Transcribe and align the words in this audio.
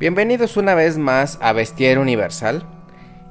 Bienvenidos 0.00 0.56
una 0.56 0.74
vez 0.74 0.96
más 0.96 1.38
a 1.42 1.52
Bestiario 1.52 2.00
Universal. 2.00 2.64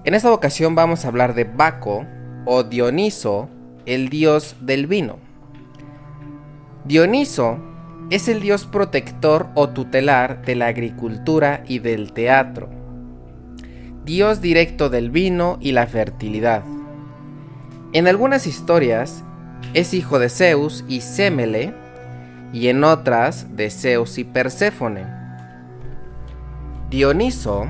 En 0.03 0.13
esta 0.13 0.31
ocasión 0.31 0.75
vamos 0.75 1.03
a 1.03 1.07
hablar 1.07 1.33
de 1.33 1.43
Baco 1.43 2.05
o 2.45 2.61
Dioniso, 2.61 3.49
el 3.87 4.09
dios 4.09 4.55
del 4.61 4.85
vino. 4.85 5.17
Dioniso 6.85 7.57
es 8.11 8.27
el 8.27 8.39
dios 8.39 8.67
protector 8.67 9.49
o 9.55 9.69
tutelar 9.69 10.45
de 10.45 10.53
la 10.53 10.67
agricultura 10.67 11.63
y 11.67 11.79
del 11.79 12.13
teatro. 12.13 12.69
Dios 14.05 14.39
directo 14.39 14.91
del 14.91 15.09
vino 15.09 15.57
y 15.59 15.71
la 15.71 15.87
fertilidad. 15.87 16.61
En 17.93 18.07
algunas 18.07 18.45
historias 18.45 19.23
es 19.73 19.95
hijo 19.95 20.19
de 20.19 20.29
Zeus 20.29 20.85
y 20.87 21.01
Semele 21.01 21.73
y 22.53 22.67
en 22.67 22.83
otras 22.83 23.55
de 23.55 23.71
Zeus 23.71 24.19
y 24.19 24.23
Perséfone. 24.23 25.18
Dioniso 26.89 27.67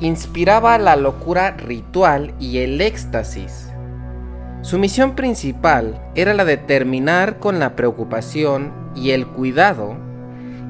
inspiraba 0.00 0.78
la 0.78 0.96
locura 0.96 1.52
ritual 1.52 2.34
y 2.40 2.58
el 2.58 2.80
éxtasis. 2.80 3.68
Su 4.62 4.78
misión 4.78 5.14
principal 5.14 6.00
era 6.16 6.34
la 6.34 6.44
de 6.44 6.56
terminar 6.56 7.38
con 7.38 7.60
la 7.60 7.76
preocupación 7.76 8.72
y 8.96 9.10
el 9.10 9.28
cuidado 9.28 9.96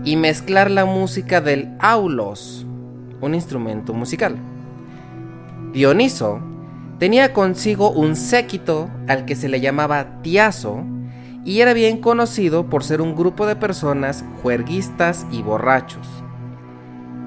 y 0.04 0.16
mezclar 0.16 0.70
la 0.70 0.84
música 0.84 1.40
del 1.40 1.74
aulos, 1.78 2.66
un 3.22 3.34
instrumento 3.34 3.94
musical. 3.94 4.36
Dioniso 5.72 6.40
tenía 6.98 7.32
consigo 7.32 7.90
un 7.90 8.16
séquito 8.16 8.90
al 9.06 9.24
que 9.24 9.34
se 9.34 9.48
le 9.48 9.60
llamaba 9.60 10.20
Tiaso 10.20 10.84
y 11.42 11.62
era 11.62 11.72
bien 11.72 12.02
conocido 12.02 12.68
por 12.68 12.84
ser 12.84 13.00
un 13.00 13.16
grupo 13.16 13.46
de 13.46 13.56
personas 13.56 14.24
juerguistas 14.42 15.26
y 15.32 15.40
borrachos. 15.40 16.06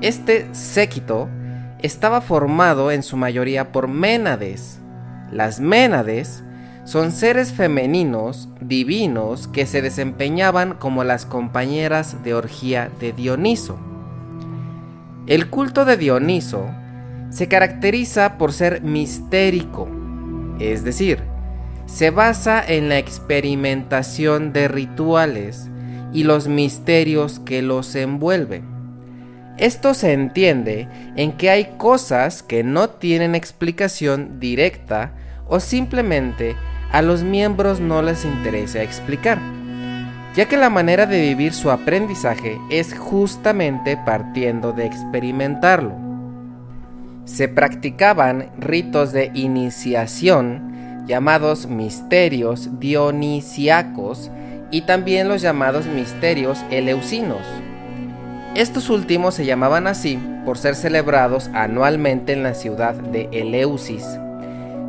Este 0.02 0.48
séquito 0.56 1.30
estaba 1.80 2.22
formado 2.22 2.90
en 2.90 3.04
su 3.04 3.18
mayoría 3.18 3.72
por 3.72 3.88
ménades. 3.88 4.80
Las 5.32 5.60
ménades 5.60 6.44
son 6.86 7.12
seres 7.12 7.54
femeninos 7.54 8.50
divinos 8.60 9.48
que 9.48 9.68
se 9.68 9.84
desempeñaban 9.84 10.74
como 10.74 11.04
las 11.04 11.28
compañeras 11.28 12.24
de 12.24 12.34
orgía 12.34 12.90
de 13.00 13.14
Dioniso. 13.14 13.78
El 15.28 15.52
culto 15.52 15.86
de 15.86 15.98
Dioniso 15.98 16.66
se 17.30 17.48
caracteriza 17.48 18.40
por 18.40 18.54
ser 18.54 18.82
mistérico, 18.82 19.88
es 20.60 20.84
decir, 20.84 21.20
se 21.86 22.10
basa 22.10 22.64
en 22.66 22.90
la 22.90 22.98
experimentación 22.98 24.52
de 24.52 24.68
rituales 24.68 25.70
y 26.12 26.24
los 26.24 26.48
misterios 26.48 27.40
que 27.40 27.62
los 27.62 27.94
envuelven. 27.94 28.71
Esto 29.62 29.94
se 29.94 30.12
entiende 30.14 30.88
en 31.16 31.34
que 31.34 31.52
hay 31.52 31.76
cosas 31.78 32.42
que 32.42 32.64
no 32.64 32.90
tienen 32.90 33.36
explicación 33.36 34.40
directa 34.40 35.12
o 35.48 35.60
simplemente 35.60 36.56
a 36.92 37.04
los 37.04 37.22
miembros 37.22 37.80
no 37.80 38.02
les 38.02 38.26
interesa 38.26 38.82
explicar, 38.82 39.38
ya 40.36 40.48
que 40.48 40.58
la 40.58 40.72
manera 40.72 41.06
de 41.06 41.22
vivir 41.22 41.54
su 41.54 41.70
aprendizaje 41.70 42.58
es 42.72 42.98
justamente 42.98 43.98
partiendo 43.98 44.74
de 44.74 44.88
experimentarlo. 44.88 45.94
Se 47.26 47.48
practicaban 47.48 48.50
ritos 48.58 49.12
de 49.12 49.30
iniciación 49.36 51.06
llamados 51.06 51.68
misterios 51.68 52.80
dionisiacos 52.80 54.32
y 54.72 54.82
también 54.82 55.28
los 55.28 55.44
llamados 55.44 55.86
misterios 55.86 56.66
eleusinos 56.72 57.46
estos 58.56 58.90
últimos 58.90 59.36
se 59.36 59.46
llamaban 59.46 59.88
así 59.88 60.20
por 60.46 60.58
ser 60.58 60.76
celebrados 60.76 61.50
anualmente 61.54 62.34
en 62.34 62.44
la 62.44 62.54
ciudad 62.54 62.94
de 62.94 63.30
Eleusis, 63.32 64.06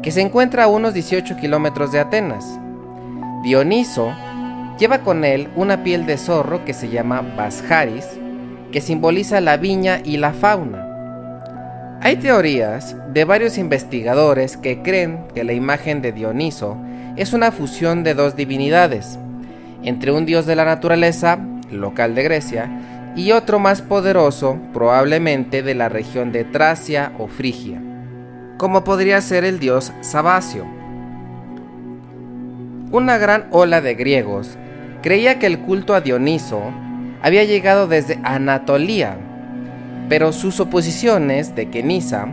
que 0.02 0.10
se 0.10 0.20
encuentra 0.20 0.64
a 0.64 0.68
unos 0.68 0.94
18 0.94 1.36
kilómetros 1.36 1.92
de 1.92 2.00
Atenas. 2.00 2.58
Dioniso 3.44 4.12
lleva 4.78 4.98
con 5.04 5.24
él 5.24 5.48
una 5.54 5.84
piel 5.84 6.06
de 6.06 6.18
zorro 6.18 6.64
que 6.64 6.74
se 6.74 6.88
llama 6.88 7.22
Basharis, 7.36 8.06
que 8.72 8.80
simboliza 8.80 9.40
la 9.40 9.56
viña 9.58 10.00
y 10.04 10.16
la 10.16 10.32
fauna. 10.32 10.88
Hay 12.00 12.16
teorías 12.16 12.96
de 13.12 13.24
varios 13.24 13.58
investigadores 13.58 14.56
que 14.56 14.82
creen 14.82 15.24
que 15.34 15.44
la 15.44 15.52
imagen 15.52 16.02
de 16.02 16.10
Dioniso 16.10 16.76
es 17.14 17.32
una 17.32 17.52
fusión 17.52 18.02
de 18.02 18.14
dos 18.14 18.34
divinidades, 18.34 19.20
entre 19.84 20.10
un 20.10 20.26
dios 20.26 20.46
de 20.46 20.56
la 20.56 20.64
naturaleza, 20.64 21.38
local 21.70 22.16
de 22.16 22.24
Grecia, 22.24 22.70
y 23.14 23.32
otro 23.32 23.58
más 23.58 23.82
poderoso, 23.82 24.58
probablemente 24.72 25.62
de 25.62 25.74
la 25.74 25.88
región 25.88 26.32
de 26.32 26.44
Tracia 26.44 27.12
o 27.18 27.26
Frigia, 27.26 27.80
como 28.56 28.84
podría 28.84 29.20
ser 29.20 29.44
el 29.44 29.58
dios 29.58 29.92
Sabacio. 30.00 30.66
Una 32.90 33.18
gran 33.18 33.46
ola 33.50 33.80
de 33.80 33.94
griegos 33.94 34.56
creía 35.02 35.38
que 35.38 35.46
el 35.46 35.60
culto 35.60 35.94
a 35.94 36.00
Dioniso 36.00 36.62
había 37.22 37.44
llegado 37.44 37.86
desde 37.86 38.18
Anatolia, 38.22 39.16
pero 40.08 40.32
sus 40.32 40.60
oposiciones 40.60 41.54
de 41.54 41.70
que 41.70 41.82
Nisa, 41.82 42.26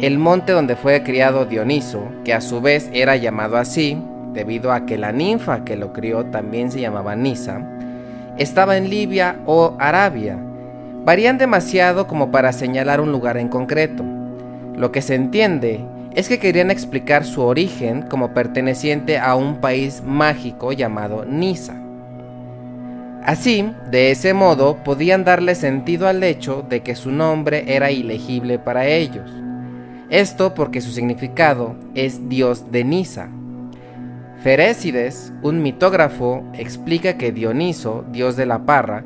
el 0.00 0.18
monte 0.18 0.52
donde 0.52 0.76
fue 0.76 1.02
criado 1.02 1.46
Dioniso, 1.46 2.02
que 2.24 2.34
a 2.34 2.40
su 2.40 2.60
vez 2.60 2.90
era 2.92 3.16
llamado 3.16 3.56
así, 3.56 4.02
debido 4.32 4.72
a 4.72 4.86
que 4.86 4.98
la 4.98 5.12
ninfa 5.12 5.64
que 5.64 5.76
lo 5.76 5.92
crió 5.92 6.26
también 6.26 6.70
se 6.70 6.80
llamaba 6.80 7.16
Nisa, 7.16 7.66
estaba 8.40 8.78
en 8.78 8.88
Libia 8.88 9.36
o 9.44 9.76
Arabia. 9.78 10.38
Varían 11.04 11.36
demasiado 11.36 12.06
como 12.06 12.30
para 12.30 12.52
señalar 12.52 13.02
un 13.02 13.12
lugar 13.12 13.36
en 13.36 13.48
concreto. 13.48 14.02
Lo 14.76 14.90
que 14.92 15.02
se 15.02 15.14
entiende 15.14 15.84
es 16.14 16.26
que 16.26 16.38
querían 16.38 16.70
explicar 16.70 17.26
su 17.26 17.42
origen 17.42 18.00
como 18.00 18.32
perteneciente 18.32 19.18
a 19.18 19.34
un 19.34 19.56
país 19.60 20.02
mágico 20.06 20.72
llamado 20.72 21.26
Nisa. 21.26 21.78
Así, 23.22 23.70
de 23.90 24.10
ese 24.10 24.32
modo, 24.32 24.78
podían 24.84 25.22
darle 25.22 25.54
sentido 25.54 26.08
al 26.08 26.24
hecho 26.24 26.64
de 26.66 26.80
que 26.80 26.94
su 26.94 27.10
nombre 27.10 27.64
era 27.76 27.90
ilegible 27.90 28.58
para 28.58 28.86
ellos. 28.86 29.30
Esto 30.08 30.54
porque 30.54 30.80
su 30.80 30.92
significado 30.92 31.76
es 31.94 32.30
Dios 32.30 32.72
de 32.72 32.84
Nisa. 32.84 33.28
Ferécides, 34.42 35.34
un 35.42 35.62
mitógrafo, 35.62 36.42
explica 36.54 37.18
que 37.18 37.30
Dioniso, 37.30 38.06
dios 38.10 38.36
de 38.36 38.46
la 38.46 38.64
parra, 38.64 39.04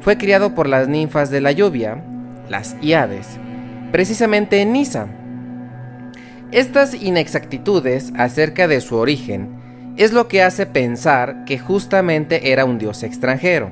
fue 0.00 0.18
criado 0.18 0.54
por 0.54 0.68
las 0.68 0.86
ninfas 0.86 1.30
de 1.30 1.40
la 1.40 1.52
lluvia, 1.52 2.04
las 2.50 2.76
Iades, 2.82 3.38
precisamente 3.90 4.60
en 4.60 4.72
Nisa. 4.72 5.08
Estas 6.52 6.92
inexactitudes 6.92 8.12
acerca 8.18 8.68
de 8.68 8.82
su 8.82 8.96
origen 8.96 9.94
es 9.96 10.12
lo 10.12 10.28
que 10.28 10.42
hace 10.42 10.66
pensar 10.66 11.46
que 11.46 11.58
justamente 11.58 12.52
era 12.52 12.66
un 12.66 12.76
dios 12.76 13.02
extranjero. 13.02 13.70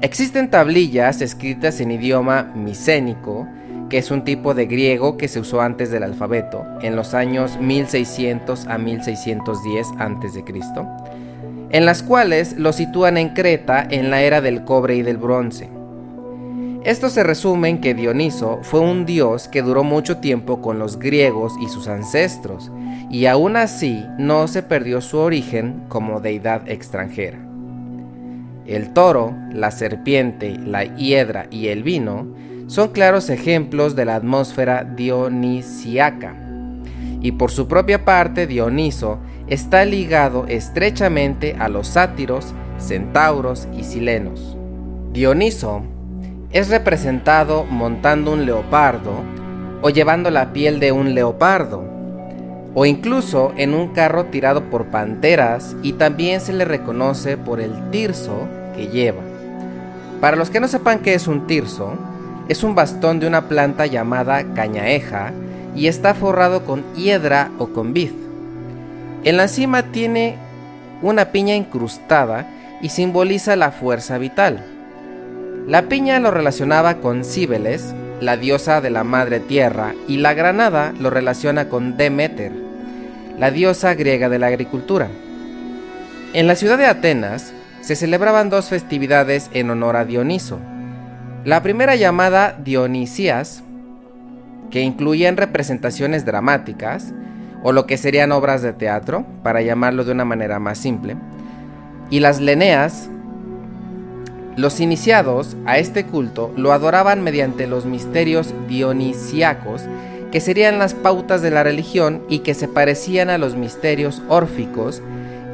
Existen 0.00 0.48
tablillas 0.48 1.20
escritas 1.22 1.80
en 1.80 1.90
idioma 1.90 2.52
micénico 2.54 3.48
que 3.88 3.98
es 3.98 4.10
un 4.10 4.24
tipo 4.24 4.54
de 4.54 4.66
griego 4.66 5.16
que 5.16 5.28
se 5.28 5.40
usó 5.40 5.60
antes 5.60 5.90
del 5.90 6.02
alfabeto, 6.02 6.64
en 6.82 6.96
los 6.96 7.14
años 7.14 7.58
1600 7.60 8.66
a 8.66 8.78
1610 8.78 9.88
a.C., 9.98 10.44
en 11.70 11.84
las 11.84 12.02
cuales 12.02 12.56
lo 12.56 12.72
sitúan 12.72 13.18
en 13.18 13.30
Creta 13.30 13.86
en 13.88 14.10
la 14.10 14.22
era 14.22 14.40
del 14.40 14.64
cobre 14.64 14.96
y 14.96 15.02
del 15.02 15.18
bronce. 15.18 15.68
Esto 16.84 17.10
se 17.10 17.22
resume 17.22 17.68
en 17.68 17.80
que 17.80 17.92
Dioniso 17.92 18.60
fue 18.62 18.80
un 18.80 19.04
dios 19.04 19.48
que 19.48 19.62
duró 19.62 19.84
mucho 19.84 20.18
tiempo 20.18 20.62
con 20.62 20.78
los 20.78 20.98
griegos 20.98 21.54
y 21.60 21.68
sus 21.68 21.88
ancestros, 21.88 22.70
y 23.10 23.26
aún 23.26 23.56
así 23.56 24.06
no 24.18 24.48
se 24.48 24.62
perdió 24.62 25.00
su 25.00 25.18
origen 25.18 25.82
como 25.88 26.20
deidad 26.20 26.68
extranjera. 26.68 27.38
El 28.66 28.92
toro, 28.92 29.34
la 29.50 29.70
serpiente, 29.70 30.56
la 30.58 30.84
hiedra 30.84 31.46
y 31.50 31.68
el 31.68 31.82
vino 31.82 32.26
son 32.68 32.88
claros 32.90 33.30
ejemplos 33.30 33.96
de 33.96 34.04
la 34.04 34.14
atmósfera 34.14 34.84
dionisiaca. 34.84 36.36
Y 37.20 37.32
por 37.32 37.50
su 37.50 37.66
propia 37.66 38.04
parte, 38.04 38.46
Dioniso 38.46 39.18
está 39.48 39.84
ligado 39.86 40.46
estrechamente 40.46 41.56
a 41.58 41.68
los 41.68 41.88
sátiros, 41.88 42.52
centauros 42.76 43.66
y 43.76 43.84
silenos. 43.84 44.56
Dioniso 45.12 45.82
es 46.52 46.68
representado 46.68 47.64
montando 47.64 48.34
un 48.34 48.44
leopardo 48.44 49.12
o 49.80 49.88
llevando 49.88 50.30
la 50.30 50.52
piel 50.52 50.78
de 50.78 50.92
un 50.92 51.14
leopardo, 51.14 51.84
o 52.74 52.84
incluso 52.84 53.52
en 53.56 53.72
un 53.72 53.88
carro 53.88 54.26
tirado 54.26 54.64
por 54.64 54.86
panteras 54.86 55.74
y 55.82 55.94
también 55.94 56.40
se 56.40 56.52
le 56.52 56.66
reconoce 56.66 57.38
por 57.38 57.60
el 57.60 57.90
tirso 57.90 58.46
que 58.76 58.88
lleva. 58.88 59.22
Para 60.20 60.36
los 60.36 60.50
que 60.50 60.60
no 60.60 60.68
sepan 60.68 60.98
qué 60.98 61.14
es 61.14 61.28
un 61.28 61.46
tirso, 61.46 61.96
es 62.48 62.64
un 62.64 62.74
bastón 62.74 63.20
de 63.20 63.26
una 63.26 63.48
planta 63.48 63.86
llamada 63.86 64.54
cañaeja 64.54 65.32
y 65.76 65.86
está 65.86 66.14
forrado 66.14 66.64
con 66.64 66.82
hiedra 66.94 67.50
o 67.58 67.68
con 67.68 67.92
vid. 67.92 68.12
En 69.24 69.36
la 69.36 69.48
cima 69.48 69.82
tiene 69.84 70.36
una 71.02 71.26
piña 71.26 71.54
incrustada 71.54 72.46
y 72.80 72.88
simboliza 72.88 73.56
la 73.56 73.70
fuerza 73.70 74.18
vital. 74.18 74.64
La 75.66 75.82
piña 75.82 76.18
lo 76.18 76.30
relacionaba 76.30 76.96
con 76.96 77.24
Cíbeles, 77.24 77.94
la 78.20 78.36
diosa 78.36 78.80
de 78.80 78.90
la 78.90 79.04
madre 79.04 79.38
tierra, 79.38 79.94
y 80.08 80.16
la 80.16 80.34
granada 80.34 80.94
lo 80.98 81.10
relaciona 81.10 81.68
con 81.68 81.96
Demeter, 81.96 82.52
la 83.38 83.50
diosa 83.50 83.94
griega 83.94 84.28
de 84.28 84.38
la 84.38 84.46
agricultura. 84.46 85.08
En 86.32 86.46
la 86.46 86.56
ciudad 86.56 86.78
de 86.78 86.86
Atenas 86.86 87.52
se 87.80 87.96
celebraban 87.96 88.50
dos 88.50 88.68
festividades 88.68 89.50
en 89.52 89.70
honor 89.70 89.96
a 89.96 90.04
Dioniso. 90.04 90.58
La 91.44 91.62
primera 91.62 91.94
llamada 91.94 92.58
Dionisías, 92.64 93.62
que 94.70 94.80
incluían 94.80 95.36
representaciones 95.36 96.24
dramáticas, 96.24 97.14
o 97.62 97.72
lo 97.72 97.86
que 97.86 97.96
serían 97.96 98.32
obras 98.32 98.60
de 98.60 98.72
teatro, 98.72 99.24
para 99.44 99.62
llamarlo 99.62 100.04
de 100.04 100.12
una 100.12 100.24
manera 100.24 100.58
más 100.58 100.78
simple, 100.78 101.16
y 102.10 102.20
las 102.20 102.40
Leneas, 102.40 103.08
los 104.56 104.80
iniciados 104.80 105.56
a 105.64 105.78
este 105.78 106.04
culto 106.06 106.52
lo 106.56 106.72
adoraban 106.72 107.22
mediante 107.22 107.68
los 107.68 107.86
misterios 107.86 108.52
dionisíacos, 108.66 109.82
que 110.32 110.40
serían 110.40 110.78
las 110.80 110.94
pautas 110.94 111.40
de 111.40 111.52
la 111.52 111.62
religión 111.62 112.22
y 112.28 112.40
que 112.40 112.54
se 112.54 112.66
parecían 112.66 113.30
a 113.30 113.38
los 113.38 113.54
misterios 113.54 114.22
órficos, 114.28 115.02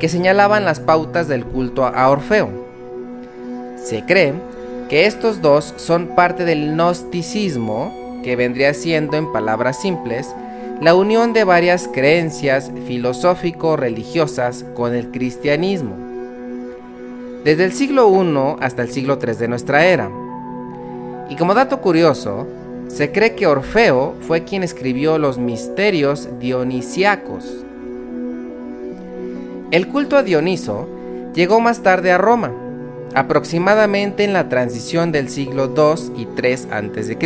que 0.01 0.09
señalaban 0.09 0.65
las 0.65 0.81
pautas 0.81 1.29
del 1.29 1.45
culto 1.45 1.85
a 1.85 2.09
Orfeo. 2.09 2.49
Se 3.77 4.05
cree 4.05 4.33
que 4.95 5.07
estos 5.07 5.43
dos 5.43 5.75
son 5.77 6.15
parte 6.15 6.45
del 6.45 6.77
gnosticismo, 6.77 8.21
que 8.23 8.37
vendría 8.37 8.73
siendo 8.75 9.17
en 9.17 9.33
palabras 9.33 9.81
simples, 9.81 10.33
la 10.81 10.95
unión 10.95 11.33
de 11.33 11.43
varias 11.43 11.89
creencias 11.93 12.71
filosófico-religiosas 12.87 14.65
con 14.77 14.95
el 14.95 15.11
cristianismo. 15.11 15.97
Desde 17.43 17.65
el 17.65 17.73
siglo 17.73 18.09
I 18.09 18.63
hasta 18.65 18.83
el 18.83 18.89
siglo 18.93 19.19
III 19.21 19.35
de 19.35 19.49
nuestra 19.49 19.85
era. 19.85 20.09
Y 21.29 21.35
como 21.35 21.55
dato 21.55 21.81
curioso, 21.81 22.47
se 22.87 23.11
cree 23.11 23.35
que 23.35 23.49
Orfeo 23.49 24.15
fue 24.29 24.45
quien 24.45 24.63
escribió 24.63 25.19
los 25.19 25.39
misterios 25.39 26.29
dionisiacos. 26.39 27.65
El 29.73 29.89
culto 29.89 30.17
a 30.17 30.23
Dioniso 30.23 30.87
llegó 31.35 31.59
más 31.59 31.83
tarde 31.83 32.13
a 32.13 32.19
Roma, 32.19 32.53
aproximadamente 33.15 34.25
en 34.25 34.33
la 34.33 34.49
transición 34.49 35.13
del 35.13 35.29
siglo 35.29 35.73
II 35.77 36.13
y 36.17 36.29
III 36.41 36.53
a.C. 36.71 37.19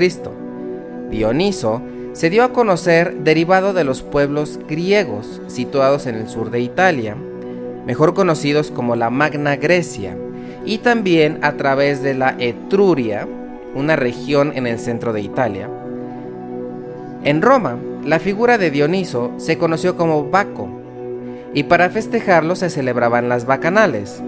Dioniso 1.10 1.82
se 2.12 2.30
dio 2.30 2.44
a 2.44 2.52
conocer 2.52 3.18
derivado 3.20 3.72
de 3.72 3.84
los 3.84 4.02
pueblos 4.02 4.58
griegos 4.68 5.40
situados 5.46 6.06
en 6.06 6.16
el 6.16 6.28
sur 6.28 6.50
de 6.50 6.60
Italia, 6.60 7.16
mejor 7.86 8.12
conocidos 8.12 8.70
como 8.70 8.96
la 8.96 9.08
Magna 9.08 9.56
Grecia, 9.56 10.16
y 10.64 10.78
también 10.78 11.38
a 11.42 11.52
través 11.52 12.02
de 12.02 12.14
la 12.14 12.34
Etruria, 12.38 13.26
una 13.74 13.96
región 13.96 14.52
en 14.54 14.66
el 14.66 14.78
centro 14.78 15.12
de 15.12 15.22
Italia. 15.22 15.70
En 17.24 17.40
Roma, 17.40 17.78
la 18.04 18.18
figura 18.18 18.58
de 18.58 18.70
Dioniso 18.70 19.32
se 19.38 19.56
conoció 19.56 19.96
como 19.96 20.28
Baco, 20.28 20.68
y 21.54 21.62
para 21.62 21.88
festejarlo 21.88 22.56
se 22.56 22.68
celebraban 22.68 23.28
las 23.28 23.46
bacanales, 23.46 24.22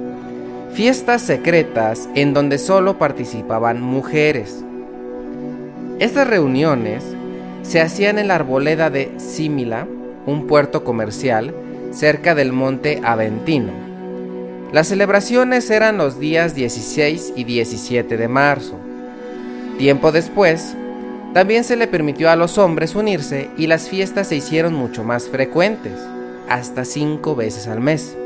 fiestas 0.73 1.23
secretas 1.23 2.09
en 2.15 2.33
donde 2.33 2.59
solo 2.59 2.99
participaban 2.99 3.81
mujeres. 3.81 4.65
Estas 5.99 6.27
reuniones 6.27 7.05
se 7.63 7.81
hacían 7.81 8.19
en 8.19 8.29
la 8.29 8.37
arboleda 8.37 8.89
de 8.91 9.13
Simila, 9.19 9.87
un 10.27 10.47
puerto 10.47 10.85
comercial 10.85 11.55
cerca 11.91 12.35
del 12.35 12.53
monte 12.53 13.01
Aventino. 13.05 13.73
Las 14.73 14.89
celebraciones 14.89 15.69
eran 15.71 15.99
los 15.99 16.21
días 16.21 16.55
16 16.55 17.33
y 17.35 17.45
17 17.45 18.17
de 18.17 18.29
marzo. 18.29 18.77
Tiempo 19.79 20.13
después, 20.13 20.77
también 21.35 21.65
se 21.65 21.77
le 21.77 21.89
permitió 21.89 22.31
a 22.31 22.37
los 22.37 22.59
hombres 22.59 22.95
unirse 22.95 23.51
y 23.57 23.67
las 23.67 23.89
fiestas 23.89 24.29
se 24.29 24.37
hicieron 24.37 24.75
mucho 24.75 25.03
más 25.05 25.29
frecuentes, 25.29 25.95
hasta 26.49 26.85
cinco 26.85 27.35
veces 27.35 27.67
al 27.67 27.81
mes. 27.81 28.17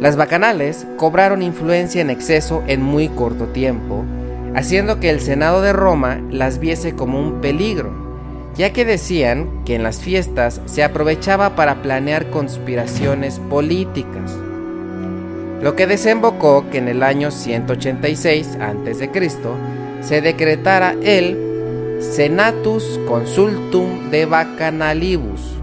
Las 0.00 0.16
bacanales 0.16 0.86
cobraron 0.96 1.42
influencia 1.42 2.00
en 2.00 2.10
exceso 2.10 2.62
en 2.66 2.82
muy 2.82 3.08
corto 3.08 3.46
tiempo, 3.46 4.04
haciendo 4.54 5.00
que 5.00 5.10
el 5.10 5.20
Senado 5.20 5.62
de 5.62 5.72
Roma 5.72 6.20
las 6.30 6.58
viese 6.58 6.94
como 6.94 7.20
un 7.20 7.40
peligro 7.40 8.08
ya 8.58 8.72
que 8.72 8.84
decían 8.84 9.62
que 9.64 9.76
en 9.76 9.84
las 9.84 10.00
fiestas 10.00 10.60
se 10.66 10.82
aprovechaba 10.82 11.54
para 11.54 11.80
planear 11.80 12.28
conspiraciones 12.30 13.38
políticas, 13.48 14.36
lo 15.62 15.76
que 15.76 15.86
desembocó 15.86 16.68
que 16.68 16.78
en 16.78 16.88
el 16.88 17.04
año 17.04 17.30
186 17.30 18.58
a.C. 18.60 19.30
se 20.00 20.20
decretara 20.20 20.96
el 21.02 21.98
Senatus 22.00 22.98
Consultum 23.06 24.10
de 24.10 24.26
Bacanalibus, 24.26 25.54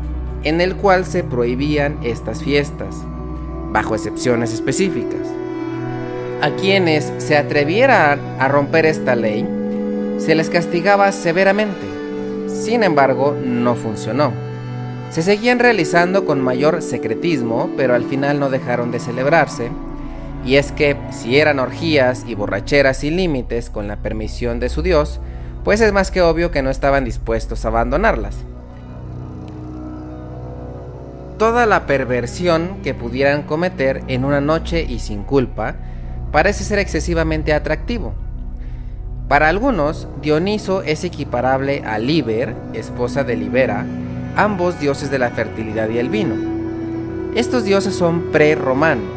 en 0.43 0.61
el 0.61 0.77
cual 0.77 1.05
se 1.05 1.25
prohibían 1.25 1.99
estas 2.01 2.41
fiestas, 2.41 2.95
bajo 3.75 3.93
excepciones 3.93 4.53
específicas. 4.53 5.27
A 6.41 6.49
quienes 6.51 7.11
se 7.17 7.35
atrevieran 7.35 8.19
a 8.39 8.47
romper 8.47 8.85
esta 8.85 9.15
ley, 9.15 9.45
se 10.17 10.33
les 10.33 10.49
castigaba 10.49 11.11
severamente 11.11 11.95
sin 12.65 12.83
embargo, 12.83 13.35
no 13.43 13.75
funcionó. 13.75 14.31
Se 15.11 15.21
seguían 15.21 15.59
realizando 15.59 16.25
con 16.25 16.41
mayor 16.41 16.81
secretismo, 16.81 17.69
pero 17.77 17.93
al 17.93 18.03
final 18.03 18.39
no 18.39 18.49
dejaron 18.49 18.91
de 18.91 18.99
celebrarse. 18.99 19.69
Y 20.45 20.55
es 20.55 20.71
que 20.71 20.95
si 21.11 21.37
eran 21.37 21.59
orgías 21.59 22.23
y 22.27 22.33
borracheras 22.33 22.97
sin 22.97 23.17
límites 23.17 23.69
con 23.69 23.87
la 23.87 23.97
permisión 23.97 24.59
de 24.59 24.69
su 24.69 24.81
Dios, 24.81 25.19
pues 25.63 25.81
es 25.81 25.91
más 25.91 26.11
que 26.11 26.21
obvio 26.21 26.49
que 26.49 26.61
no 26.61 26.69
estaban 26.69 27.05
dispuestos 27.05 27.65
a 27.65 27.67
abandonarlas. 27.67 28.35
Toda 31.37 31.65
la 31.65 31.85
perversión 31.85 32.77
que 32.83 32.93
pudieran 32.93 33.43
cometer 33.43 34.03
en 34.07 34.25
una 34.25 34.41
noche 34.41 34.85
y 34.87 34.99
sin 34.99 35.23
culpa 35.23 35.75
parece 36.31 36.63
ser 36.63 36.79
excesivamente 36.79 37.53
atractivo 37.53 38.13
para 39.27 39.49
algunos, 39.49 40.07
Dioniso 40.21 40.83
es 40.83 41.03
equiparable 41.03 41.81
a 41.83 41.97
Liber, 41.97 42.53
esposa 42.73 43.23
de 43.23 43.35
Libera, 43.35 43.83
ambos 44.35 44.79
dioses 44.79 45.09
de 45.09 45.17
la 45.17 45.31
fertilidad 45.31 45.89
y 45.89 45.97
el 45.97 46.09
vino. 46.09 46.35
Estos 47.33 47.65
dioses 47.65 47.95
son 47.95 48.31
pre-romanos, 48.31 49.09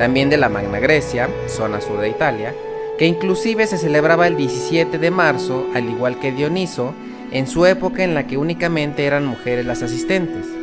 también 0.00 0.30
de 0.30 0.36
la 0.36 0.48
Magna 0.48 0.80
Grecia, 0.80 1.28
zona 1.46 1.80
sur 1.80 2.00
de 2.00 2.08
Italia, 2.08 2.54
que 2.98 3.06
inclusive 3.06 3.68
se 3.68 3.78
celebraba 3.78 4.26
el 4.26 4.36
17 4.36 4.98
de 4.98 5.10
marzo, 5.12 5.64
al 5.76 5.88
igual 5.88 6.18
que 6.18 6.32
Dioniso, 6.32 6.92
en 7.30 7.46
su 7.46 7.66
época 7.66 8.02
en 8.02 8.14
la 8.14 8.26
que 8.26 8.38
únicamente 8.38 9.06
eran 9.06 9.24
mujeres 9.24 9.64
las 9.64 9.80
asistentes. 9.80 10.55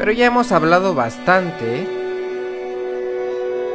Pero 0.00 0.12
ya 0.12 0.24
hemos 0.24 0.50
hablado 0.50 0.94
bastante 0.94 1.86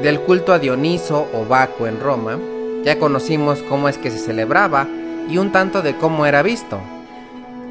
del 0.01 0.19
culto 0.21 0.53
a 0.53 0.57
Dioniso 0.57 1.27
o 1.31 1.45
Baco 1.45 1.85
en 1.85 1.99
Roma, 1.99 2.39
ya 2.83 2.97
conocimos 2.97 3.61
cómo 3.69 3.89
es 3.89 3.99
que 3.99 4.09
se 4.09 4.17
celebraba 4.17 4.87
y 5.29 5.37
un 5.37 5.51
tanto 5.51 5.83
de 5.83 5.95
cómo 5.97 6.25
era 6.25 6.41
visto. 6.41 6.79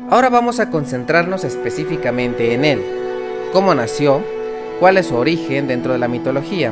Ahora 0.09 0.29
vamos 0.29 0.61
a 0.61 0.71
concentrarnos 0.71 1.43
específicamente 1.43 2.55
en 2.55 2.65
él, 2.65 2.81
cómo 3.53 3.75
nació, 3.75 4.23
cuál 4.79 4.99
es 4.99 5.07
su 5.07 5.17
origen 5.17 5.67
dentro 5.67 5.93
de 5.93 5.99
la 5.99 6.07
mitología. 6.07 6.71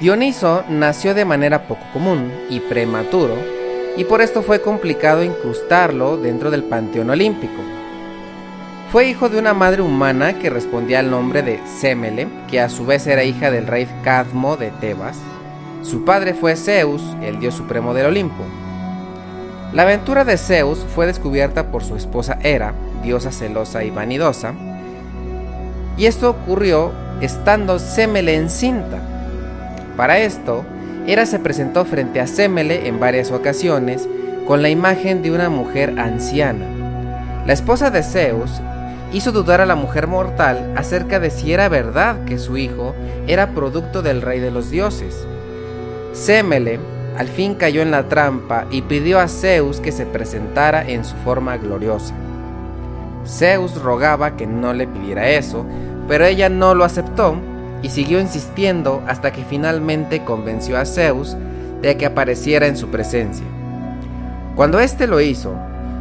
Dioniso 0.00 0.64
nació 0.68 1.14
de 1.14 1.24
manera 1.24 1.68
poco 1.68 1.86
común 1.92 2.32
y 2.50 2.58
prematuro, 2.58 3.36
y 3.96 4.02
por 4.02 4.20
esto 4.20 4.42
fue 4.42 4.62
complicado 4.62 5.22
incrustarlo 5.22 6.16
dentro 6.16 6.50
del 6.50 6.64
panteón 6.64 7.10
olímpico. 7.10 7.75
Fue 8.96 9.10
hijo 9.10 9.28
de 9.28 9.38
una 9.38 9.52
madre 9.52 9.82
humana 9.82 10.38
que 10.38 10.48
respondía 10.48 11.00
al 11.00 11.10
nombre 11.10 11.42
de 11.42 11.60
Semele, 11.66 12.28
que 12.48 12.62
a 12.62 12.70
su 12.70 12.86
vez 12.86 13.06
era 13.06 13.24
hija 13.24 13.50
del 13.50 13.66
rey 13.66 13.86
Cadmo 14.02 14.56
de 14.56 14.70
Tebas, 14.70 15.18
su 15.82 16.06
padre 16.06 16.32
fue 16.32 16.56
Zeus, 16.56 17.02
el 17.20 17.38
dios 17.38 17.52
supremo 17.52 17.92
del 17.92 18.06
Olimpo. 18.06 18.42
La 19.74 19.82
aventura 19.82 20.24
de 20.24 20.38
Zeus 20.38 20.78
fue 20.94 21.04
descubierta 21.06 21.70
por 21.70 21.84
su 21.84 21.94
esposa 21.94 22.38
Hera, 22.42 22.72
diosa 23.02 23.32
celosa 23.32 23.84
y 23.84 23.90
vanidosa, 23.90 24.54
y 25.98 26.06
esto 26.06 26.30
ocurrió 26.30 26.90
estando 27.20 27.78
Semele 27.78 28.34
encinta. 28.34 29.02
Para 29.98 30.20
esto, 30.20 30.64
Hera 31.06 31.26
se 31.26 31.38
presentó 31.38 31.84
frente 31.84 32.18
a 32.18 32.26
Semele 32.26 32.88
en 32.88 32.98
varias 32.98 33.30
ocasiones 33.30 34.08
con 34.46 34.62
la 34.62 34.70
imagen 34.70 35.20
de 35.20 35.32
una 35.32 35.50
mujer 35.50 36.00
anciana. 36.00 36.64
La 37.44 37.52
esposa 37.52 37.90
de 37.90 38.02
Zeus 38.02 38.62
hizo 39.12 39.32
dudar 39.32 39.60
a 39.60 39.66
la 39.66 39.74
mujer 39.74 40.06
mortal 40.06 40.72
acerca 40.76 41.20
de 41.20 41.30
si 41.30 41.52
era 41.52 41.68
verdad 41.68 42.24
que 42.24 42.38
su 42.38 42.56
hijo 42.56 42.94
era 43.26 43.50
producto 43.54 44.02
del 44.02 44.22
rey 44.22 44.40
de 44.40 44.50
los 44.50 44.70
dioses. 44.70 45.26
Semele 46.12 46.78
al 47.16 47.28
fin 47.28 47.54
cayó 47.54 47.80
en 47.80 47.90
la 47.90 48.08
trampa 48.08 48.66
y 48.70 48.82
pidió 48.82 49.18
a 49.18 49.28
Zeus 49.28 49.80
que 49.80 49.92
se 49.92 50.04
presentara 50.04 50.86
en 50.86 51.04
su 51.04 51.16
forma 51.16 51.56
gloriosa. 51.56 52.14
Zeus 53.26 53.80
rogaba 53.80 54.36
que 54.36 54.46
no 54.46 54.74
le 54.74 54.86
pidiera 54.86 55.30
eso, 55.30 55.64
pero 56.08 56.26
ella 56.26 56.48
no 56.48 56.74
lo 56.74 56.84
aceptó 56.84 57.36
y 57.82 57.88
siguió 57.88 58.20
insistiendo 58.20 59.02
hasta 59.06 59.32
que 59.32 59.44
finalmente 59.44 60.24
convenció 60.24 60.78
a 60.78 60.84
Zeus 60.84 61.36
de 61.80 61.96
que 61.96 62.06
apareciera 62.06 62.66
en 62.66 62.76
su 62.76 62.88
presencia. 62.88 63.46
Cuando 64.54 64.80
éste 64.80 65.06
lo 65.06 65.20
hizo, 65.20 65.54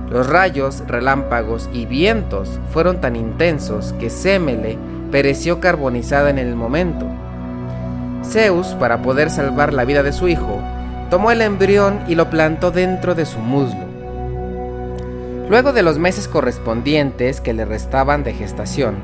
los 0.10 0.28
rayos, 0.28 0.84
relámpagos 0.88 1.70
y 1.74 1.86
vientos 1.86 2.60
fueron 2.72 3.02
tan 3.02 3.16
intensos 3.16 3.94
que 4.00 4.10
Semele 4.10 4.78
pereció 5.12 5.60
carbonizada 5.60 6.30
en 6.30 6.38
el 6.38 6.56
momento. 6.56 7.06
Zeus, 8.24 8.68
para 8.80 9.02
poder 9.02 9.30
salvar 9.30 9.74
la 9.74 9.86
vida 9.86 10.04
de 10.04 10.14
su 10.14 10.28
hijo, 10.28 10.62
tomó 11.10 11.32
el 11.32 11.42
embrión 11.42 12.02
y 12.08 12.16
lo 12.16 12.30
plantó 12.30 12.72
dentro 12.72 13.16
de 13.16 13.26
su 13.26 13.40
muslo. 13.40 13.86
Luego 15.50 15.74
de 15.74 15.84
los 15.84 16.00
meses 16.00 16.28
correspondientes 16.28 17.40
que 17.40 17.54
le 17.54 17.66
restaban 17.66 18.24
de 18.24 18.34
gestación, 18.34 18.96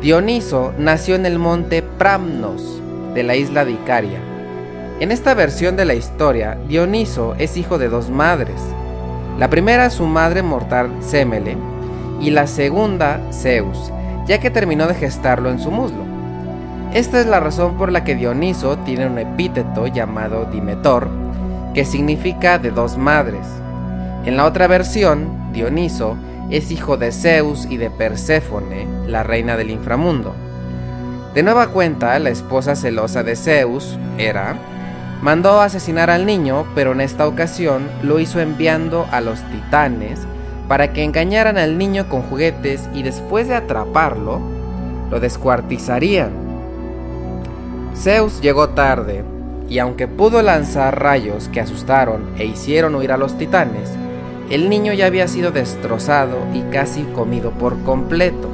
Dioniso 0.00 0.72
nació 0.78 1.14
en 1.14 1.26
el 1.26 1.38
monte 1.38 1.82
Pramnos 1.82 2.80
de 3.14 3.22
la 3.22 3.36
isla 3.36 3.64
de 3.64 3.72
Icaria. 3.72 4.20
En 5.00 5.10
esta 5.10 5.34
versión 5.34 5.76
de 5.76 5.84
la 5.84 5.94
historia, 5.94 6.58
Dioniso 6.68 7.34
es 7.38 7.56
hijo 7.56 7.78
de 7.78 7.88
dos 7.88 8.10
madres. 8.10 8.60
La 9.38 9.50
primera 9.50 9.90
su 9.90 10.06
madre 10.06 10.42
mortal 10.42 10.90
Semele 11.00 11.56
y 12.20 12.30
la 12.30 12.46
segunda 12.46 13.20
Zeus, 13.32 13.92
ya 14.26 14.38
que 14.38 14.50
terminó 14.50 14.86
de 14.86 14.94
gestarlo 14.94 15.50
en 15.50 15.58
su 15.58 15.72
muslo. 15.72 16.04
Esta 16.92 17.20
es 17.20 17.26
la 17.26 17.40
razón 17.40 17.76
por 17.76 17.90
la 17.90 18.04
que 18.04 18.14
Dioniso 18.14 18.78
tiene 18.78 19.08
un 19.08 19.18
epíteto 19.18 19.88
llamado 19.88 20.44
Dimetor, 20.44 21.08
que 21.74 21.84
significa 21.84 22.58
de 22.58 22.70
dos 22.70 22.96
madres. 22.96 23.44
En 24.24 24.36
la 24.36 24.44
otra 24.44 24.68
versión, 24.68 25.52
Dioniso 25.52 26.16
es 26.50 26.70
hijo 26.70 26.96
de 26.96 27.10
Zeus 27.10 27.66
y 27.68 27.76
de 27.76 27.90
Perséfone, 27.90 28.86
la 29.08 29.24
reina 29.24 29.56
del 29.56 29.70
inframundo. 29.70 30.32
De 31.34 31.42
nueva 31.42 31.66
cuenta, 31.66 32.16
la 32.20 32.30
esposa 32.30 32.76
celosa 32.76 33.24
de 33.24 33.34
Zeus, 33.34 33.98
Hera, 34.16 34.56
mandó 35.24 35.62
asesinar 35.62 36.10
al 36.10 36.26
niño, 36.26 36.66
pero 36.74 36.92
en 36.92 37.00
esta 37.00 37.26
ocasión 37.26 37.88
lo 38.02 38.20
hizo 38.20 38.40
enviando 38.40 39.06
a 39.10 39.22
los 39.22 39.40
titanes 39.44 40.20
para 40.68 40.92
que 40.92 41.02
engañaran 41.02 41.56
al 41.56 41.78
niño 41.78 42.10
con 42.10 42.20
juguetes 42.20 42.90
y 42.92 43.02
después 43.02 43.48
de 43.48 43.54
atraparlo, 43.54 44.42
lo 45.10 45.20
descuartizarían. 45.20 46.30
Zeus 47.96 48.42
llegó 48.42 48.68
tarde, 48.70 49.24
y 49.66 49.78
aunque 49.78 50.08
pudo 50.08 50.42
lanzar 50.42 51.00
rayos 51.02 51.48
que 51.48 51.60
asustaron 51.60 52.26
e 52.36 52.44
hicieron 52.44 52.94
huir 52.94 53.10
a 53.10 53.16
los 53.16 53.38
titanes, 53.38 53.90
el 54.50 54.68
niño 54.68 54.92
ya 54.92 55.06
había 55.06 55.26
sido 55.26 55.52
destrozado 55.52 56.36
y 56.52 56.60
casi 56.70 57.02
comido 57.14 57.50
por 57.52 57.82
completo, 57.82 58.50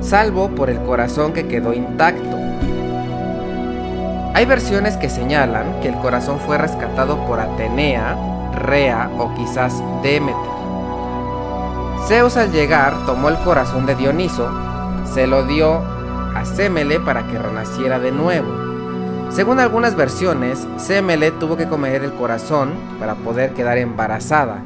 salvo 0.00 0.48
por 0.48 0.70
el 0.70 0.78
corazón 0.80 1.34
que 1.34 1.46
quedó 1.46 1.74
intacto. 1.74 2.45
Hay 4.36 4.44
versiones 4.44 4.98
que 4.98 5.08
señalan 5.08 5.80
que 5.80 5.88
el 5.88 5.94
corazón 5.94 6.38
fue 6.38 6.58
rescatado 6.58 7.24
por 7.26 7.40
Atenea, 7.40 8.16
Rea 8.52 9.10
o 9.18 9.34
quizás 9.34 9.82
Demeter. 10.02 10.36
Zeus 12.06 12.36
al 12.36 12.52
llegar 12.52 13.06
tomó 13.06 13.30
el 13.30 13.36
corazón 13.38 13.86
de 13.86 13.94
Dioniso, 13.94 14.48
se 15.12 15.26
lo 15.26 15.46
dio 15.46 15.78
a 15.78 16.44
Semele 16.44 17.00
para 17.00 17.26
que 17.26 17.38
renaciera 17.38 17.98
de 17.98 18.12
nuevo 18.12 18.66
según 19.30 19.58
algunas 19.58 19.96
versiones, 19.96 20.66
Semele 20.78 21.30
tuvo 21.32 21.56
que 21.56 21.66
comer 21.66 22.02
el 22.04 22.12
corazón 22.12 22.72
para 22.98 23.16
poder 23.16 23.50
quedar 23.52 23.76
embarazada, 23.76 24.62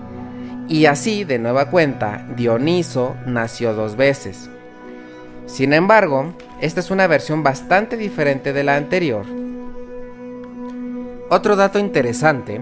y 0.69 0.85
así, 0.87 1.25
de 1.25 1.39
nueva 1.39 1.71
cuenta, 1.71 2.25
Dioniso 2.37 3.17
nació 3.27 3.75
dos 3.75 3.97
veces. 3.97 4.49
Sin 5.47 5.73
embargo, 5.73 6.35
esta 6.61 6.79
es 6.79 6.91
una 6.93 7.09
versión 7.09 7.43
bastante 7.43 7.97
diferente 7.97 8.53
de 8.53 8.63
la 8.63 8.77
anterior. 8.77 9.40
Otro 11.33 11.55
dato 11.55 11.79
interesante 11.79 12.61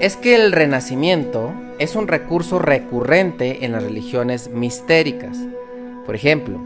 es 0.00 0.16
que 0.16 0.34
el 0.34 0.52
renacimiento 0.52 1.52
es 1.78 1.94
un 1.94 2.08
recurso 2.08 2.58
recurrente 2.58 3.66
en 3.66 3.72
las 3.72 3.82
religiones 3.82 4.48
mistéricas. 4.48 5.36
Por 6.06 6.14
ejemplo, 6.14 6.58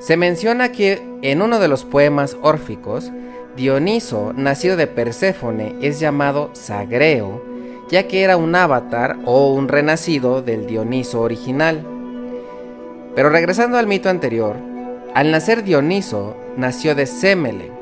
se 0.00 0.18
menciona 0.18 0.72
que 0.72 1.02
en 1.22 1.40
uno 1.40 1.60
de 1.60 1.68
los 1.68 1.86
poemas 1.86 2.36
órficos, 2.42 3.10
Dioniso, 3.56 4.34
nacido 4.34 4.76
de 4.76 4.86
Perséfone, 4.86 5.76
es 5.80 5.98
llamado 5.98 6.50
Sagreo, 6.52 7.42
ya 7.88 8.06
que 8.06 8.22
era 8.22 8.36
un 8.36 8.54
avatar 8.54 9.16
o 9.24 9.54
un 9.54 9.68
renacido 9.68 10.42
del 10.42 10.66
Dioniso 10.66 11.22
original. 11.22 11.86
Pero 13.14 13.30
regresando 13.30 13.78
al 13.78 13.86
mito 13.86 14.10
anterior, 14.10 14.56
al 15.14 15.30
nacer 15.30 15.64
Dioniso, 15.64 16.36
nació 16.58 16.94
de 16.94 17.06
Semele. 17.06 17.75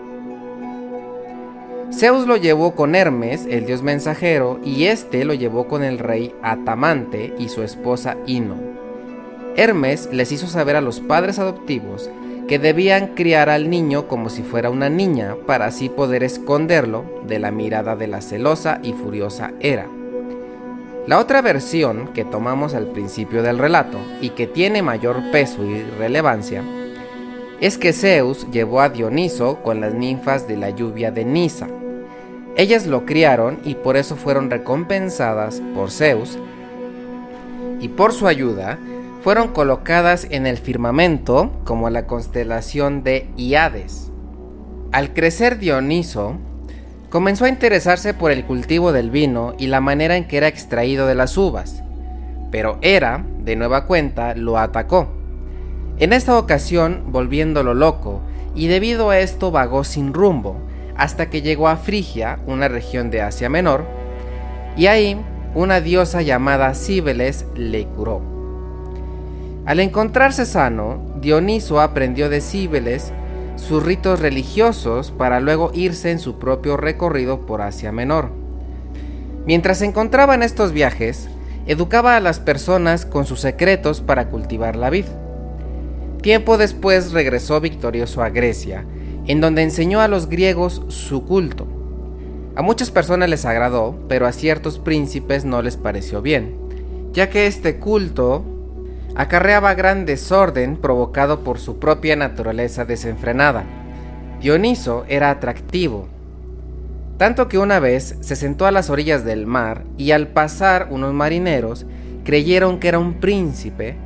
Zeus 1.97 2.27
lo 2.27 2.37
llevó 2.37 2.75
con 2.75 2.97
Hermes, 2.97 3.47
el 3.49 3.67
dios 3.67 3.83
mensajero, 3.83 4.59
y 4.65 4.87
este 4.87 5.25
lo 5.25 5.33
llevó 5.33 5.69
con 5.69 5.85
el 5.85 6.01
rey 6.01 6.35
Atamante 6.43 7.33
y 7.39 7.49
su 7.49 7.63
esposa 7.63 8.17
Ino. 8.27 8.57
Hermes 9.57 10.09
les 10.11 10.33
hizo 10.33 10.49
saber 10.49 10.75
a 10.75 10.81
los 10.81 10.99
padres 10.99 11.39
adoptivos 11.39 12.11
que 12.49 12.59
debían 12.59 13.15
criar 13.15 13.49
al 13.49 13.71
niño 13.71 14.09
como 14.09 14.29
si 14.29 14.43
fuera 14.43 14.71
una 14.71 14.89
niña 14.89 15.37
para 15.47 15.67
así 15.67 15.89
poder 15.89 16.25
esconderlo 16.25 17.05
de 17.29 17.39
la 17.39 17.53
mirada 17.53 17.95
de 17.95 18.09
la 18.09 18.21
celosa 18.21 18.81
y 18.83 18.93
furiosa 18.93 19.53
Hera. 19.61 19.87
La 21.07 21.21
otra 21.21 21.43
versión 21.43 22.09
que 22.09 22.25
tomamos 22.25 22.75
al 22.75 22.89
principio 22.89 23.45
del 23.45 23.59
relato 23.59 23.99
y 24.21 24.31
que 24.31 24.49
tiene 24.49 24.83
mayor 24.83 25.31
peso 25.31 25.65
y 25.65 25.83
relevancia 25.97 26.65
es 27.61 27.79
que 27.79 27.93
Zeus 27.93 28.51
llevó 28.51 28.81
a 28.81 28.89
Dioniso 28.89 29.63
con 29.63 29.81
las 29.81 29.95
ninfas 29.95 30.49
de 30.49 30.57
la 30.57 30.71
lluvia 30.71 31.13
de 31.13 31.25
Nisa. 31.25 31.69
Ellas 32.57 32.87
lo 32.87 33.05
criaron 33.05 33.59
y 33.65 33.75
por 33.75 33.97
eso 33.97 34.17
fueron 34.17 34.51
recompensadas 34.51 35.61
por 35.75 35.91
Zeus 35.91 36.39
y 37.81 37.89
por 37.89 38.13
su 38.13 38.29
ayuda 38.29 38.79
fueron 39.23 39.49
colocadas 39.49 40.27
en 40.31 40.47
el 40.47 40.59
firmamento 40.59 41.51
como 41.65 41.91
la 41.91 42.07
constelación 42.07 43.03
de 43.03 43.29
Iades. 43.37 44.11
Al 44.93 45.13
crecer 45.13 45.59
Dioniso, 45.59 46.37
comenzó 47.11 47.47
a 47.47 47.49
interesarse 47.49 48.15
por 48.15 48.31
el 48.31 48.45
cultivo 48.45 48.93
del 48.93 49.11
vino 49.11 49.55
y 49.59 49.67
la 49.67 49.81
manera 49.81 50.17
en 50.17 50.29
que 50.29 50.37
era 50.37 50.47
extraído 50.47 51.07
de 51.07 51.15
las 51.15 51.37
uvas, 51.37 51.83
pero 52.53 52.79
Hera, 52.83 53.25
de 53.41 53.57
nueva 53.57 53.87
cuenta, 53.87 54.35
lo 54.37 54.59
atacó. 54.59 55.09
En 55.99 56.13
esta 56.13 56.39
ocasión, 56.39 57.05
volviéndolo 57.09 57.75
loco, 57.75 58.21
y 58.55 58.69
debido 58.69 59.11
a 59.11 59.19
esto 59.19 59.51
vagó 59.51 59.85
sin 59.85 60.13
rumbo, 60.13 60.61
hasta 60.97 61.31
que 61.31 61.43
llegó 61.43 61.69
a 61.69 61.77
Frigia, 61.77 62.39
una 62.47 62.69
región 62.69 63.11
de 63.11 63.23
Asia 63.23 63.49
Menor, 63.49 63.85
y 64.77 64.87
ahí 64.87 65.21
una 65.55 65.81
diosa 65.81 66.23
llamada 66.23 66.75
Cibeles 66.75 67.47
le 67.55 67.87
curó. 67.87 68.21
Al 69.67 69.81
encontrarse 69.81 70.45
sano, 70.47 71.01
Dioniso 71.21 71.81
aprendió 71.81 72.29
de 72.29 72.41
Cibeles 72.41 73.13
sus 73.57 73.83
ritos 73.83 74.21
religiosos 74.21 75.11
para 75.11 75.41
luego 75.41 75.71
irse 75.73 76.11
en 76.11 76.19
su 76.19 76.39
propio 76.39 76.77
recorrido 76.77 77.47
por 77.47 77.63
Asia 77.63 77.93
Menor. 77.93 78.31
Mientras 79.47 79.79
se 79.79 79.87
encontraba 79.87 80.35
en 80.35 80.43
estos 80.43 80.73
viajes, 80.73 81.29
educaba 81.67 82.17
a 82.17 82.21
las 82.21 82.41
personas 82.41 83.07
con 83.07 83.27
sus 83.27 83.41
secretos 83.41 84.01
para 84.01 84.29
cultivar 84.29 84.77
la 84.77 84.91
vid. 84.91 85.07
Tiempo 86.21 86.59
después 86.59 87.13
regresó 87.13 87.61
victorioso 87.61 88.23
a 88.23 88.31
Grecia, 88.31 88.85
en 89.27 89.41
donde 89.41 89.63
enseñó 89.63 90.01
a 90.01 90.09
los 90.09 90.29
griegos 90.29 90.83
su 90.89 91.25
culto. 91.25 91.67
A 92.57 92.63
muchas 92.63 92.91
personas 92.91 93.29
les 93.29 93.45
agradó, 93.45 93.99
pero 94.09 94.27
a 94.27 94.33
ciertos 94.33 94.79
príncipes 94.79 95.45
no 95.45 95.63
les 95.63 95.77
pareció 95.77 96.23
bien, 96.23 96.57
ya 97.13 97.31
que 97.31 97.47
este 97.47 97.77
culto 97.77 98.45
acarreaba 99.17 99.75
gran 99.75 100.07
desorden 100.07 100.77
provocado 100.77 101.41
por 101.41 101.59
su 101.59 101.79
propia 101.79 102.17
naturaleza 102.17 102.85
desenfrenada. 102.85 103.65
Dioniso 104.41 105.05
era 105.09 105.31
atractivo, 105.31 106.09
tanto 107.17 107.49
que 107.49 107.59
una 107.59 107.79
vez 107.79 108.17
se 108.21 108.37
sentó 108.37 108.67
a 108.67 108.73
las 108.73 108.91
orillas 108.91 109.25
del 109.25 109.47
mar 109.47 109.85
y 109.97 110.11
al 110.11 110.29
pasar 110.29 110.89
unos 110.91 111.13
marineros 111.13 111.87
creyeron 112.25 112.81
que 112.81 112.89
era 112.89 112.99
un 112.99 113.15
príncipe. 113.15 113.97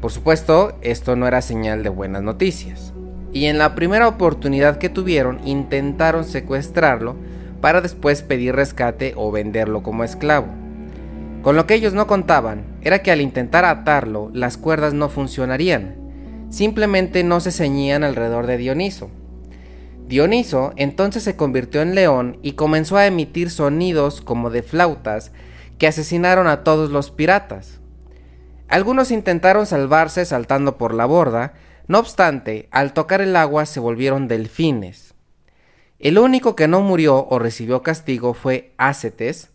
Por 0.00 0.10
supuesto, 0.10 0.76
esto 0.80 1.14
no 1.14 1.28
era 1.28 1.42
señal 1.42 1.82
de 1.82 1.90
buenas 1.90 2.22
noticias. 2.22 2.89
Y 3.32 3.46
en 3.46 3.58
la 3.58 3.74
primera 3.74 4.08
oportunidad 4.08 4.78
que 4.78 4.88
tuvieron 4.88 5.40
intentaron 5.46 6.24
secuestrarlo 6.24 7.16
para 7.60 7.80
después 7.80 8.22
pedir 8.22 8.54
rescate 8.54 9.14
o 9.16 9.30
venderlo 9.30 9.82
como 9.82 10.04
esclavo. 10.04 10.48
Con 11.42 11.56
lo 11.56 11.66
que 11.66 11.74
ellos 11.74 11.94
no 11.94 12.06
contaban 12.06 12.64
era 12.82 13.02
que 13.02 13.10
al 13.10 13.20
intentar 13.20 13.64
atarlo, 13.64 14.30
las 14.34 14.56
cuerdas 14.56 14.92
no 14.92 15.08
funcionarían, 15.08 15.96
simplemente 16.50 17.24
no 17.24 17.40
se 17.40 17.52
ceñían 17.52 18.04
alrededor 18.04 18.46
de 18.46 18.58
Dioniso. 18.58 19.10
Dioniso 20.06 20.72
entonces 20.76 21.22
se 21.22 21.36
convirtió 21.36 21.82
en 21.82 21.94
león 21.94 22.38
y 22.42 22.52
comenzó 22.52 22.96
a 22.96 23.06
emitir 23.06 23.48
sonidos 23.50 24.20
como 24.20 24.50
de 24.50 24.62
flautas 24.62 25.32
que 25.78 25.86
asesinaron 25.86 26.46
a 26.46 26.64
todos 26.64 26.90
los 26.90 27.10
piratas. 27.10 27.80
Algunos 28.68 29.10
intentaron 29.10 29.66
salvarse 29.66 30.24
saltando 30.24 30.76
por 30.76 30.94
la 30.94 31.06
borda, 31.06 31.54
No 31.90 31.98
obstante, 31.98 32.68
al 32.70 32.92
tocar 32.92 33.20
el 33.20 33.34
agua 33.34 33.66
se 33.66 33.80
volvieron 33.80 34.28
delfines. 34.28 35.12
El 35.98 36.18
único 36.18 36.54
que 36.54 36.68
no 36.68 36.82
murió 36.82 37.26
o 37.28 37.40
recibió 37.40 37.82
castigo 37.82 38.32
fue 38.32 38.74
Ácetes, 38.76 39.50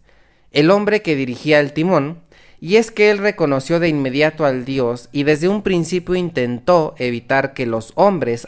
el 0.52 0.70
hombre 0.70 1.02
que 1.02 1.16
dirigía 1.16 1.62
el 1.62 1.72
timón, 1.72 2.24
y 2.60 2.76
es 2.76 2.92
que 2.92 3.10
él 3.10 3.20
reconoció 3.20 3.80
de 3.80 3.88
inmediato 3.88 4.46
al 4.46 4.66
dios 4.66 5.08
y 5.14 5.24
desde 5.24 5.48
un 5.48 5.62
principio 5.62 6.16
intentó 6.16 6.94
evitar 6.98 7.54
que 7.54 7.66
los 7.66 7.94
hombres 7.96 8.46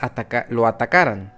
lo 0.50 0.68
atacaran. 0.68 1.34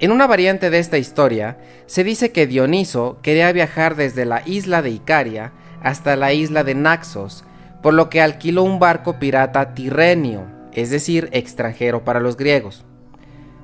En 0.00 0.10
una 0.10 0.26
variante 0.26 0.70
de 0.70 0.78
esta 0.78 0.96
historia, 0.96 1.58
se 1.84 2.02
dice 2.02 2.32
que 2.32 2.46
Dioniso 2.46 3.18
quería 3.20 3.52
viajar 3.52 3.94
desde 3.94 4.24
la 4.24 4.40
isla 4.46 4.80
de 4.80 4.88
Icaria 4.88 5.52
hasta 5.82 6.16
la 6.16 6.32
isla 6.32 6.64
de 6.64 6.76
Naxos, 6.76 7.44
por 7.82 7.92
lo 7.92 8.08
que 8.08 8.22
alquiló 8.22 8.62
un 8.62 8.78
barco 8.78 9.18
pirata 9.18 9.74
tirrenio, 9.74 10.53
es 10.74 10.90
decir, 10.90 11.28
extranjero 11.32 12.04
para 12.04 12.20
los 12.20 12.36
griegos. 12.36 12.84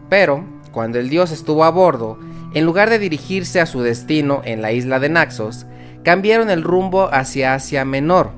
Pero, 0.08 0.44
cuando 0.72 0.98
el 0.98 1.08
dios 1.08 1.30
estuvo 1.32 1.64
a 1.64 1.70
bordo, 1.70 2.18
en 2.54 2.64
lugar 2.64 2.90
de 2.90 2.98
dirigirse 2.98 3.60
a 3.60 3.66
su 3.66 3.82
destino 3.82 4.42
en 4.44 4.62
la 4.62 4.72
isla 4.72 4.98
de 4.98 5.08
Naxos, 5.08 5.66
cambiaron 6.02 6.50
el 6.50 6.62
rumbo 6.62 7.08
hacia 7.12 7.54
Asia 7.54 7.84
Menor. 7.84 8.32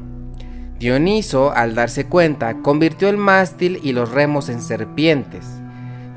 Dioniso, 0.79 1.53
al 1.53 1.75
darse 1.75 2.07
cuenta, 2.07 2.59
convirtió 2.63 3.09
el 3.09 3.17
mástil 3.17 3.79
y 3.83 3.93
los 3.93 4.11
remos 4.11 4.49
en 4.49 4.61
serpientes. 4.61 5.47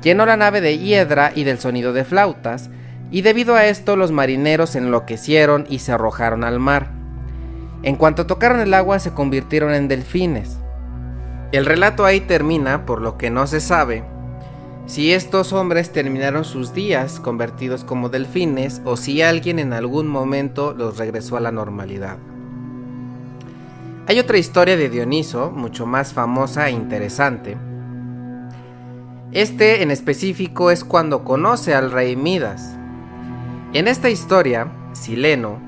Llenó 0.02 0.26
la 0.26 0.36
nave 0.36 0.60
de 0.60 0.78
hiedra 0.78 1.32
y 1.34 1.44
del 1.44 1.58
sonido 1.58 1.92
de 1.92 2.04
flautas, 2.04 2.70
y 3.10 3.22
debido 3.22 3.54
a 3.54 3.66
esto 3.66 3.96
los 3.96 4.10
marineros 4.10 4.74
enloquecieron 4.74 5.66
y 5.70 5.78
se 5.78 5.92
arrojaron 5.92 6.42
al 6.42 6.58
mar. 6.58 6.90
En 7.82 7.96
cuanto 7.96 8.26
tocaron 8.26 8.60
el 8.60 8.74
agua 8.74 8.98
se 8.98 9.12
convirtieron 9.12 9.72
en 9.72 9.86
delfines. 9.88 10.58
El 11.56 11.64
relato 11.64 12.04
ahí 12.04 12.20
termina, 12.20 12.84
por 12.84 13.00
lo 13.00 13.16
que 13.16 13.30
no 13.30 13.46
se 13.46 13.60
sabe 13.60 14.04
si 14.84 15.14
estos 15.14 15.54
hombres 15.54 15.90
terminaron 15.90 16.44
sus 16.44 16.74
días 16.74 17.18
convertidos 17.18 17.82
como 17.82 18.10
delfines 18.10 18.82
o 18.84 18.98
si 18.98 19.22
alguien 19.22 19.58
en 19.58 19.72
algún 19.72 20.06
momento 20.06 20.74
los 20.74 20.98
regresó 20.98 21.38
a 21.38 21.40
la 21.40 21.52
normalidad. 21.52 22.18
Hay 24.06 24.18
otra 24.18 24.36
historia 24.36 24.76
de 24.76 24.90
Dioniso, 24.90 25.50
mucho 25.50 25.86
más 25.86 26.12
famosa 26.12 26.68
e 26.68 26.72
interesante. 26.72 27.56
Este 29.32 29.82
en 29.82 29.90
específico 29.90 30.70
es 30.70 30.84
cuando 30.84 31.24
conoce 31.24 31.74
al 31.74 31.90
rey 31.90 32.16
Midas. 32.16 32.76
En 33.72 33.88
esta 33.88 34.10
historia, 34.10 34.70
Sileno, 34.92 35.58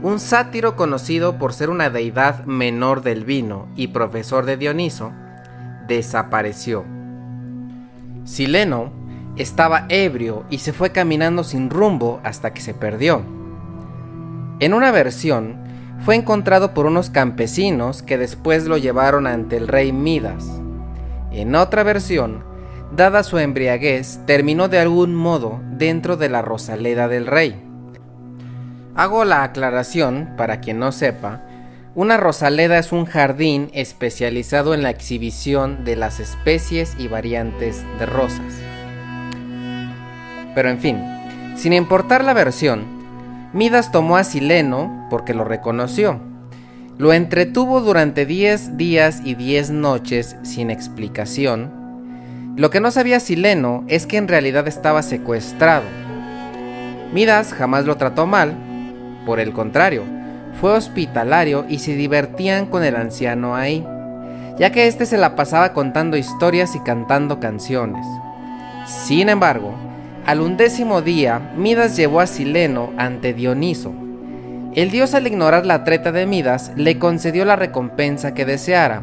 un 0.00 0.20
sátiro 0.20 0.74
conocido 0.74 1.36
por 1.36 1.52
ser 1.52 1.68
una 1.68 1.90
deidad 1.90 2.46
menor 2.46 3.02
del 3.02 3.26
vino 3.26 3.68
y 3.76 3.88
profesor 3.88 4.46
de 4.46 4.56
Dioniso, 4.56 5.12
desapareció. 5.86 6.84
Sileno 8.24 8.92
estaba 9.36 9.86
ebrio 9.88 10.44
y 10.50 10.58
se 10.58 10.72
fue 10.72 10.90
caminando 10.92 11.44
sin 11.44 11.70
rumbo 11.70 12.20
hasta 12.22 12.52
que 12.52 12.60
se 12.60 12.74
perdió. 12.74 13.22
En 14.60 14.74
una 14.74 14.92
versión, 14.92 15.58
fue 16.00 16.16
encontrado 16.16 16.74
por 16.74 16.86
unos 16.86 17.10
campesinos 17.10 18.02
que 18.02 18.18
después 18.18 18.66
lo 18.66 18.76
llevaron 18.76 19.26
ante 19.26 19.56
el 19.56 19.68
rey 19.68 19.92
Midas. 19.92 20.60
En 21.30 21.54
otra 21.54 21.82
versión, 21.82 22.44
dada 22.94 23.22
su 23.22 23.38
embriaguez, 23.38 24.20
terminó 24.26 24.68
de 24.68 24.78
algún 24.78 25.14
modo 25.14 25.60
dentro 25.70 26.16
de 26.16 26.28
la 26.28 26.42
rosaleda 26.42 27.08
del 27.08 27.26
rey. 27.26 27.60
Hago 28.94 29.24
la 29.24 29.42
aclaración, 29.42 30.34
para 30.36 30.60
quien 30.60 30.78
no 30.78 30.92
sepa, 30.92 31.42
una 31.96 32.16
rosaleda 32.16 32.78
es 32.78 32.90
un 32.90 33.04
jardín 33.04 33.70
especializado 33.72 34.74
en 34.74 34.82
la 34.82 34.90
exhibición 34.90 35.84
de 35.84 35.94
las 35.94 36.18
especies 36.18 36.96
y 36.98 37.06
variantes 37.06 37.84
de 38.00 38.06
rosas. 38.06 38.52
Pero 40.56 40.70
en 40.70 40.78
fin, 40.80 40.98
sin 41.56 41.72
importar 41.72 42.24
la 42.24 42.34
versión, 42.34 42.84
Midas 43.52 43.92
tomó 43.92 44.16
a 44.16 44.24
Sileno 44.24 45.06
porque 45.08 45.34
lo 45.34 45.44
reconoció. 45.44 46.18
Lo 46.98 47.12
entretuvo 47.12 47.80
durante 47.80 48.26
10 48.26 48.76
días 48.76 49.20
y 49.24 49.36
10 49.36 49.70
noches 49.70 50.36
sin 50.42 50.70
explicación. 50.70 51.72
Lo 52.56 52.70
que 52.70 52.80
no 52.80 52.90
sabía 52.90 53.20
Sileno 53.20 53.84
es 53.86 54.06
que 54.06 54.16
en 54.16 54.26
realidad 54.26 54.66
estaba 54.66 55.02
secuestrado. 55.02 55.84
Midas 57.12 57.52
jamás 57.52 57.84
lo 57.84 57.96
trató 57.96 58.26
mal, 58.26 58.56
por 59.24 59.38
el 59.38 59.52
contrario, 59.52 60.02
fue 60.60 60.72
hospitalario 60.72 61.66
y 61.68 61.78
se 61.78 61.94
divertían 61.94 62.66
con 62.66 62.84
el 62.84 62.96
anciano 62.96 63.54
ahí, 63.54 63.86
ya 64.58 64.70
que 64.70 64.86
éste 64.86 65.06
se 65.06 65.16
la 65.18 65.36
pasaba 65.36 65.72
contando 65.72 66.16
historias 66.16 66.74
y 66.74 66.80
cantando 66.80 67.40
canciones. 67.40 68.06
Sin 68.86 69.28
embargo, 69.28 69.74
al 70.26 70.40
undécimo 70.40 71.02
día, 71.02 71.52
Midas 71.56 71.96
llevó 71.96 72.20
a 72.20 72.26
Sileno 72.26 72.92
ante 72.96 73.34
Dioniso. 73.34 73.92
El 74.74 74.90
dios 74.90 75.14
al 75.14 75.26
ignorar 75.26 75.66
la 75.66 75.84
treta 75.84 76.12
de 76.12 76.26
Midas 76.26 76.72
le 76.76 76.98
concedió 76.98 77.44
la 77.44 77.56
recompensa 77.56 78.34
que 78.34 78.44
deseara. 78.44 79.02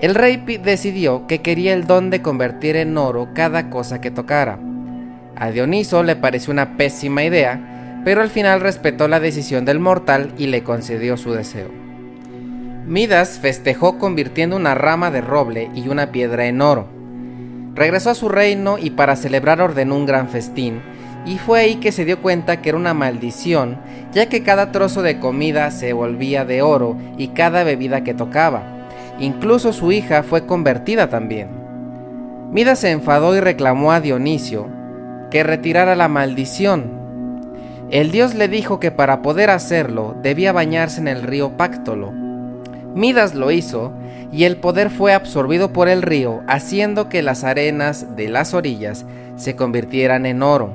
El 0.00 0.14
rey 0.14 0.38
decidió 0.62 1.26
que 1.26 1.42
quería 1.42 1.74
el 1.74 1.86
don 1.86 2.10
de 2.10 2.22
convertir 2.22 2.76
en 2.76 2.96
oro 2.96 3.28
cada 3.34 3.70
cosa 3.70 4.00
que 4.00 4.10
tocara. 4.10 4.58
A 5.36 5.50
Dioniso 5.50 6.02
le 6.02 6.16
pareció 6.16 6.52
una 6.52 6.76
pésima 6.76 7.22
idea, 7.24 7.71
pero 8.04 8.20
al 8.20 8.30
final 8.30 8.60
respetó 8.60 9.08
la 9.08 9.20
decisión 9.20 9.64
del 9.64 9.78
mortal 9.78 10.32
y 10.38 10.46
le 10.46 10.62
concedió 10.62 11.16
su 11.16 11.32
deseo. 11.32 11.68
Midas 12.86 13.38
festejó 13.40 13.98
convirtiendo 13.98 14.56
una 14.56 14.74
rama 14.74 15.10
de 15.10 15.20
roble 15.20 15.70
y 15.74 15.88
una 15.88 16.10
piedra 16.10 16.46
en 16.46 16.60
oro. 16.60 16.88
Regresó 17.74 18.10
a 18.10 18.14
su 18.14 18.28
reino 18.28 18.76
y 18.78 18.90
para 18.90 19.16
celebrar 19.16 19.60
ordenó 19.60 19.96
un 19.96 20.06
gran 20.06 20.28
festín, 20.28 20.82
y 21.24 21.38
fue 21.38 21.60
ahí 21.60 21.76
que 21.76 21.92
se 21.92 22.04
dio 22.04 22.20
cuenta 22.20 22.60
que 22.60 22.70
era 22.70 22.78
una 22.78 22.94
maldición, 22.94 23.78
ya 24.12 24.26
que 24.28 24.42
cada 24.42 24.72
trozo 24.72 25.02
de 25.02 25.20
comida 25.20 25.70
se 25.70 25.92
volvía 25.92 26.44
de 26.44 26.62
oro 26.62 26.96
y 27.16 27.28
cada 27.28 27.62
bebida 27.62 28.02
que 28.02 28.14
tocaba. 28.14 28.62
Incluso 29.20 29.72
su 29.72 29.92
hija 29.92 30.24
fue 30.24 30.46
convertida 30.46 31.08
también. 31.08 31.48
Midas 32.50 32.80
se 32.80 32.90
enfadó 32.90 33.34
y 33.36 33.40
reclamó 33.40 33.92
a 33.92 34.00
Dionisio 34.00 34.68
que 35.30 35.42
retirara 35.42 35.94
la 35.94 36.08
maldición, 36.08 37.01
el 37.92 38.10
dios 38.10 38.34
le 38.34 38.48
dijo 38.48 38.80
que 38.80 38.90
para 38.90 39.20
poder 39.20 39.50
hacerlo 39.50 40.16
debía 40.22 40.52
bañarse 40.52 40.98
en 40.98 41.08
el 41.08 41.22
río 41.22 41.58
Páctolo. 41.58 42.10
Midas 42.94 43.34
lo 43.34 43.50
hizo 43.50 43.92
y 44.32 44.44
el 44.44 44.56
poder 44.56 44.88
fue 44.88 45.12
absorbido 45.12 45.74
por 45.74 45.88
el 45.88 46.00
río, 46.00 46.40
haciendo 46.48 47.10
que 47.10 47.20
las 47.20 47.44
arenas 47.44 48.16
de 48.16 48.30
las 48.30 48.54
orillas 48.54 49.04
se 49.36 49.56
convirtieran 49.56 50.24
en 50.24 50.42
oro. 50.42 50.74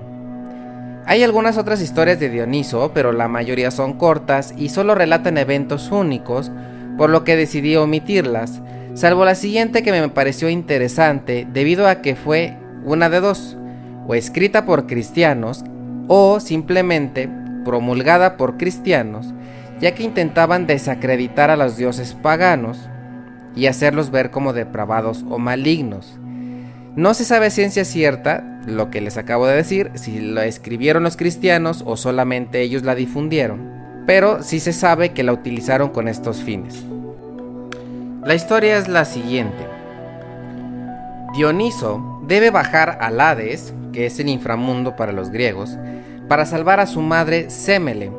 Hay 1.07 1.23
algunas 1.23 1.57
otras 1.57 1.81
historias 1.81 2.19
de 2.19 2.29
Dioniso, 2.29 2.91
pero 2.93 3.11
la 3.11 3.27
mayoría 3.27 3.71
son 3.71 3.93
cortas 3.93 4.53
y 4.55 4.69
solo 4.69 4.93
relatan 4.93 5.39
eventos 5.39 5.91
únicos, 5.91 6.51
por 6.99 7.09
lo 7.09 7.23
que 7.23 7.35
decidí 7.35 7.75
omitirlas, 7.77 8.61
salvo 8.93 9.25
la 9.25 9.33
siguiente 9.33 9.81
que 9.81 9.91
me 9.91 10.07
pareció 10.09 10.49
interesante 10.49 11.47
debido 11.51 11.87
a 11.87 12.03
que 12.03 12.15
fue 12.15 12.53
una 12.85 13.09
de 13.09 13.21
dos, 13.21 13.57
o 14.07 14.13
escrita 14.13 14.65
por 14.65 14.85
cristianos 14.85 15.63
o 16.07 16.39
simplemente 16.39 17.29
promulgada 17.65 18.37
por 18.37 18.57
cristianos, 18.57 19.33
ya 19.79 19.93
que 19.93 20.03
intentaban 20.03 20.67
desacreditar 20.67 21.49
a 21.49 21.57
los 21.57 21.77
dioses 21.77 22.13
paganos 22.13 22.89
y 23.55 23.67
hacerlos 23.67 24.11
ver 24.11 24.31
como 24.31 24.53
depravados 24.53 25.25
o 25.29 25.37
malignos. 25.37 26.19
No 26.95 27.13
se 27.13 27.25
sabe 27.25 27.51
ciencia 27.51 27.85
cierta 27.85 28.61
lo 28.65 28.89
que 28.89 29.01
les 29.01 29.17
acabo 29.17 29.47
de 29.47 29.55
decir, 29.55 29.91
si 29.95 30.19
lo 30.19 30.41
escribieron 30.41 31.03
los 31.03 31.15
cristianos 31.15 31.83
o 31.85 31.95
solamente 31.95 32.61
ellos 32.61 32.83
la 32.83 32.95
difundieron, 32.95 34.03
pero 34.05 34.41
sí 34.43 34.59
se 34.59 34.73
sabe 34.73 35.13
que 35.13 35.23
la 35.23 35.33
utilizaron 35.33 35.89
con 35.89 36.07
estos 36.07 36.41
fines. 36.41 36.85
La 38.23 38.35
historia 38.35 38.77
es 38.77 38.87
la 38.87 39.05
siguiente. 39.05 39.76
Dioniso 41.37 42.19
debe 42.25 42.49
bajar 42.49 42.97
al 42.99 43.21
Hades, 43.21 43.71
que 43.93 44.07
es 44.07 44.19
el 44.19 44.27
inframundo 44.27 44.95
para 44.95 45.11
los 45.11 45.29
griegos, 45.29 45.77
para 46.27 46.47
salvar 46.47 46.79
a 46.79 46.87
su 46.87 46.99
madre 47.01 47.51
Semele, 47.51 48.11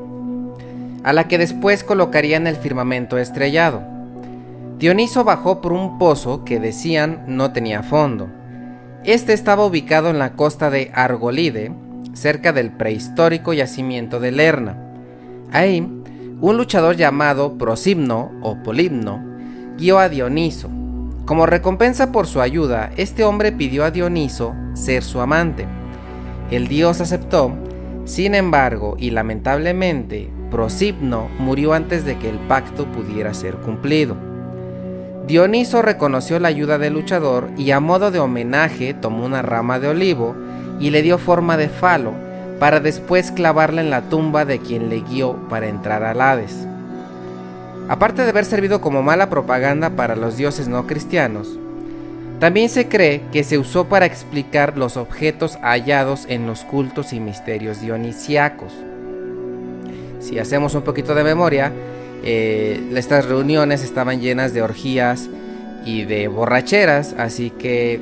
a 1.03 1.13
la 1.13 1.27
que 1.27 1.37
después 1.37 1.83
colocaría 1.83 2.37
en 2.37 2.47
el 2.47 2.55
firmamento 2.55 3.19
estrellado. 3.19 3.83
Dioniso 4.79 5.25
bajó 5.25 5.61
por 5.61 5.73
un 5.73 5.99
pozo 5.99 6.45
que 6.45 6.61
decían 6.61 7.25
no 7.27 7.53
tenía 7.53 7.83
fondo. 7.83 8.29
Este 9.03 9.33
estaba 9.33 9.67
ubicado 9.67 10.11
en 10.11 10.21
la 10.21 10.35
costa 10.35 10.71
de 10.71 10.93
Argolide, 10.95 11.73
cerca 12.13 12.53
del 12.53 12.71
prehistórico 12.71 13.53
yacimiento 13.53 14.21
de 14.21 14.31
Lerna. 14.31 14.77
Ahí, 15.51 15.81
un 16.41 16.57
luchador 16.57 16.95
llamado 16.95 17.59
Prosimno 17.59 18.31
o 18.43 18.63
Polibno 18.63 19.21
guió 19.77 19.99
a 19.99 20.09
Dioniso. 20.09 20.71
Como 21.29 21.45
recompensa 21.45 22.11
por 22.11 22.27
su 22.27 22.41
ayuda, 22.41 22.91
este 22.97 23.23
hombre 23.23 23.53
pidió 23.53 23.85
a 23.85 23.91
Dioniso 23.91 24.55
ser 24.73 25.03
su 25.05 25.21
amante. 25.21 25.67
El 26.51 26.69
dios 26.69 27.03
aceptó 27.03 27.53
sin 28.07 28.35
embargo, 28.35 28.97
y 28.99 29.11
lamentablemente, 29.11 30.31
Prosipno 30.51 31.29
murió 31.39 31.75
antes 31.75 32.07
de 32.07 32.17
que 32.17 32.31
el 32.31 32.39
pacto 32.39 32.87
pudiera 32.87 33.35
ser 33.35 33.57
cumplido. 33.57 34.17
Dioniso 35.27 35.83
reconoció 35.83 36.41
la 36.41 36.49
ayuda 36.49 36.79
del 36.79 36.95
luchador 36.95 37.51
y 37.59 37.73
a 37.73 37.81
modo 37.81 38.11
de 38.11 38.21
homenaje 38.21 38.95
tomó 38.95 39.27
una 39.27 39.43
rama 39.43 39.79
de 39.79 39.89
olivo 39.89 40.35
y 40.81 40.89
le 40.89 41.03
dio 41.03 41.19
forma 41.19 41.59
de 41.59 41.69
falo 41.69 42.15
para 42.59 42.81
después 42.81 43.33
clavarla 43.33 43.83
en 43.83 43.91
la 43.91 44.09
tumba 44.09 44.47
de 44.47 44.61
quien 44.61 44.89
le 44.89 45.03
guió 45.03 45.37
para 45.51 45.69
entrar 45.69 46.05
al 46.05 46.23
Hades. 46.23 46.68
Aparte 47.89 48.23
de 48.23 48.31
haber 48.31 48.45
servido 48.45 48.81
como 48.83 49.03
mala 49.03 49.31
propaganda 49.31 49.91
para 49.91 50.15
los 50.15 50.37
dioses 50.37 50.69
no 50.69 50.87
cristianos, 50.87 51.59
también 52.39 52.69
se 52.69 52.87
cree 52.87 53.23
que 53.33 53.43
se 53.43 53.59
usó 53.59 53.89
para 53.89 54.05
explicar 54.07 54.77
los 54.77 54.97
objetos 54.97 55.59
hallados 55.63 56.27
en 56.29 56.47
los 56.47 56.65
cultos 56.65 57.13
y 57.13 57.19
misterios 57.19 57.81
dionisiacos. 57.81 58.73
Si 60.21 60.39
hacemos 60.39 60.75
un 60.75 60.83
poquito 60.83 61.15
de 61.15 61.25
memoria, 61.25 61.73
eh, 62.23 62.91
estas 62.95 63.27
reuniones 63.27 63.83
estaban 63.83 64.21
llenas 64.21 64.53
de 64.53 64.63
orgías 64.63 65.31
y 65.85 66.05
de 66.05 66.29
borracheras, 66.29 67.15
así 67.19 67.51
que 67.51 68.01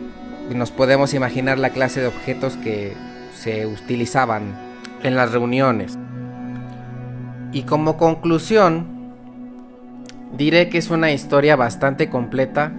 nos 0.52 0.70
podemos 0.72 1.14
imaginar 1.14 1.58
la 1.58 1.70
clase 1.70 2.00
de 2.00 2.08
objetos 2.08 2.56
que 2.56 2.92
se 3.34 3.66
utilizaban 3.66 4.54
en 5.02 5.14
las 5.14 5.32
reuniones. 5.32 5.96
Y 7.52 7.62
como 7.62 7.96
conclusión, 7.96 8.95
diré 10.36 10.68
que 10.68 10.78
es 10.78 10.90
una 10.90 11.12
historia 11.12 11.56
bastante 11.56 12.08
completa 12.08 12.72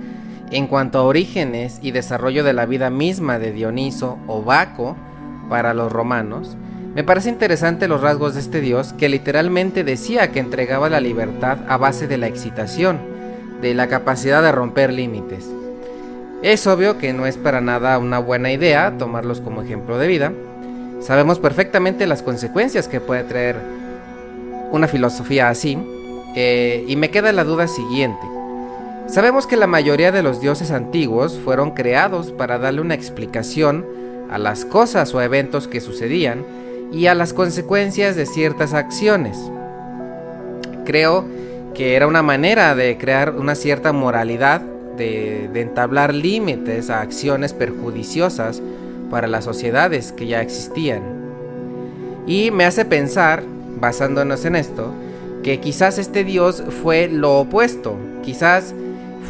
en 0.51 0.67
cuanto 0.67 0.99
a 0.99 1.03
orígenes 1.03 1.79
y 1.81 1.91
desarrollo 1.91 2.43
de 2.43 2.53
la 2.53 2.65
vida 2.65 2.89
misma 2.89 3.37
de 3.39 3.51
Dioniso 3.51 4.17
o 4.27 4.43
Baco 4.43 4.95
para 5.49 5.73
los 5.73 5.91
romanos, 5.91 6.57
me 6.95 7.03
parece 7.03 7.29
interesante 7.29 7.87
los 7.87 8.01
rasgos 8.01 8.33
de 8.33 8.39
este 8.39 8.61
dios 8.61 8.93
que 8.93 9.09
literalmente 9.09 9.83
decía 9.83 10.31
que 10.31 10.39
entregaba 10.39 10.89
la 10.89 10.99
libertad 10.99 11.59
a 11.67 11.77
base 11.77 12.07
de 12.07 12.17
la 12.17 12.27
excitación, 12.27 12.99
de 13.61 13.73
la 13.73 13.87
capacidad 13.87 14.41
de 14.41 14.51
romper 14.51 14.91
límites. 14.91 15.47
Es 16.41 16.65
obvio 16.65 16.97
que 16.97 17.13
no 17.13 17.25
es 17.25 17.37
para 17.37 17.61
nada 17.61 17.97
una 17.97 18.19
buena 18.19 18.51
idea 18.51 18.97
tomarlos 18.97 19.41
como 19.41 19.61
ejemplo 19.61 19.97
de 19.97 20.07
vida. 20.07 20.33
Sabemos 20.99 21.39
perfectamente 21.39 22.07
las 22.07 22.23
consecuencias 22.23 22.87
que 22.87 23.01
puede 23.01 23.23
traer 23.23 23.57
una 24.71 24.87
filosofía 24.87 25.49
así, 25.49 25.77
eh, 26.35 26.83
y 26.87 26.95
me 26.95 27.09
queda 27.09 27.31
la 27.31 27.43
duda 27.43 27.67
siguiente. 27.67 28.25
Sabemos 29.07 29.47
que 29.47 29.55
la 29.55 29.67
mayoría 29.67 30.11
de 30.11 30.21
los 30.21 30.41
dioses 30.41 30.71
antiguos 30.71 31.39
fueron 31.43 31.71
creados 31.71 32.31
para 32.31 32.59
darle 32.59 32.81
una 32.81 32.93
explicación 32.93 33.85
a 34.29 34.37
las 34.37 34.65
cosas 34.65 35.13
o 35.13 35.21
eventos 35.21 35.67
que 35.67 35.79
sucedían 35.79 36.45
y 36.91 37.07
a 37.07 37.15
las 37.15 37.33
consecuencias 37.33 38.15
de 38.15 38.25
ciertas 38.25 38.73
acciones. 38.73 39.37
Creo 40.85 41.25
que 41.73 41.95
era 41.95 42.07
una 42.07 42.23
manera 42.23 42.75
de 42.75 42.97
crear 42.97 43.35
una 43.35 43.55
cierta 43.55 43.93
moralidad, 43.93 44.61
de, 44.61 45.45
entablar 45.53 46.13
límites 46.13 46.89
a 46.89 47.01
acciones 47.01 47.53
perjudiciosas 47.53 48.61
para 49.09 49.27
las 49.27 49.45
sociedades 49.45 50.11
que 50.11 50.27
ya 50.27 50.41
existían. 50.41 51.03
Y 52.25 52.51
me 52.51 52.65
hace 52.65 52.83
pensar, 52.83 53.43
basándonos 53.79 54.43
en 54.45 54.55
esto, 54.55 54.91
que 55.47 55.61
quizás 55.61 55.97
este 55.97 56.25
dios 56.25 56.61
fue 56.83 57.07
lo 57.07 57.39
opuesto, 57.39 57.95
quizás 58.21 58.75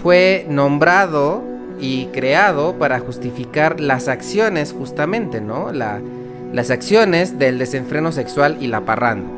fue 0.01 0.47
nombrado 0.49 1.43
y 1.79 2.07
creado 2.07 2.73
para 2.79 2.97
justificar 2.97 3.79
las 3.79 4.07
acciones 4.07 4.73
justamente, 4.73 5.41
¿no? 5.41 5.71
las 5.71 6.71
acciones 6.71 7.37
del 7.37 7.59
desenfreno 7.59 8.11
sexual 8.11 8.57
y 8.59 8.65
la 8.65 8.81
parranda. 8.81 9.29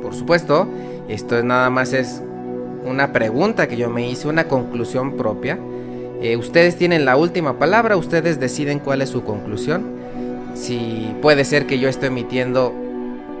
Por 0.00 0.14
supuesto, 0.14 0.68
esto 1.08 1.42
nada 1.42 1.70
más 1.70 1.92
es 1.92 2.22
una 2.84 3.12
pregunta 3.12 3.66
que 3.66 3.76
yo 3.76 3.90
me 3.90 4.08
hice, 4.08 4.28
una 4.28 4.44
conclusión 4.44 5.16
propia. 5.16 5.58
Eh, 6.22 6.36
ustedes 6.36 6.76
tienen 6.76 7.04
la 7.04 7.16
última 7.16 7.58
palabra, 7.58 7.96
ustedes 7.96 8.38
deciden 8.38 8.78
cuál 8.78 9.02
es 9.02 9.08
su 9.08 9.24
conclusión. 9.24 9.86
Si 10.54 11.12
puede 11.20 11.44
ser 11.44 11.66
que 11.66 11.80
yo 11.80 11.88
esté 11.88 12.06
emitiendo 12.06 12.72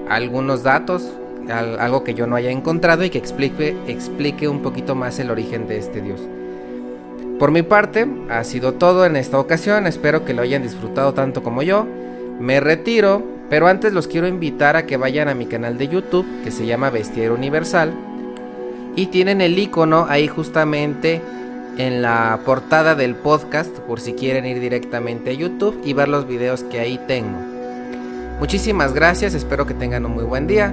algunos 0.08 0.64
datos 0.64 1.12
algo 1.50 2.04
que 2.04 2.14
yo 2.14 2.26
no 2.26 2.36
haya 2.36 2.50
encontrado 2.50 3.04
y 3.04 3.10
que 3.10 3.18
explique, 3.18 3.76
explique 3.86 4.48
un 4.48 4.62
poquito 4.62 4.94
más 4.94 5.18
el 5.18 5.30
origen 5.30 5.66
de 5.66 5.78
este 5.78 6.00
dios. 6.00 6.20
Por 7.38 7.50
mi 7.50 7.62
parte, 7.62 8.06
ha 8.30 8.44
sido 8.44 8.74
todo 8.74 9.04
en 9.06 9.16
esta 9.16 9.38
ocasión, 9.38 9.86
espero 9.86 10.24
que 10.24 10.34
lo 10.34 10.42
hayan 10.42 10.62
disfrutado 10.62 11.14
tanto 11.14 11.42
como 11.42 11.62
yo. 11.62 11.86
Me 12.38 12.60
retiro, 12.60 13.22
pero 13.50 13.66
antes 13.66 13.92
los 13.92 14.06
quiero 14.06 14.28
invitar 14.28 14.76
a 14.76 14.86
que 14.86 14.96
vayan 14.96 15.28
a 15.28 15.34
mi 15.34 15.46
canal 15.46 15.76
de 15.76 15.88
YouTube 15.88 16.26
que 16.42 16.50
se 16.50 16.66
llama 16.66 16.90
Bestiero 16.90 17.34
Universal 17.34 17.92
y 18.96 19.06
tienen 19.06 19.40
el 19.40 19.58
icono 19.58 20.06
ahí 20.08 20.28
justamente 20.28 21.20
en 21.76 22.02
la 22.02 22.38
portada 22.44 22.94
del 22.94 23.16
podcast 23.16 23.76
por 23.80 24.00
si 24.00 24.12
quieren 24.14 24.46
ir 24.46 24.60
directamente 24.60 25.30
a 25.30 25.34
YouTube 25.34 25.80
y 25.84 25.92
ver 25.92 26.08
los 26.08 26.26
videos 26.26 26.62
que 26.62 26.80
ahí 26.80 27.00
tengo. 27.08 27.38
Muchísimas 28.38 28.94
gracias, 28.94 29.34
espero 29.34 29.66
que 29.66 29.74
tengan 29.74 30.06
un 30.06 30.14
muy 30.14 30.24
buen 30.24 30.46
día. 30.46 30.72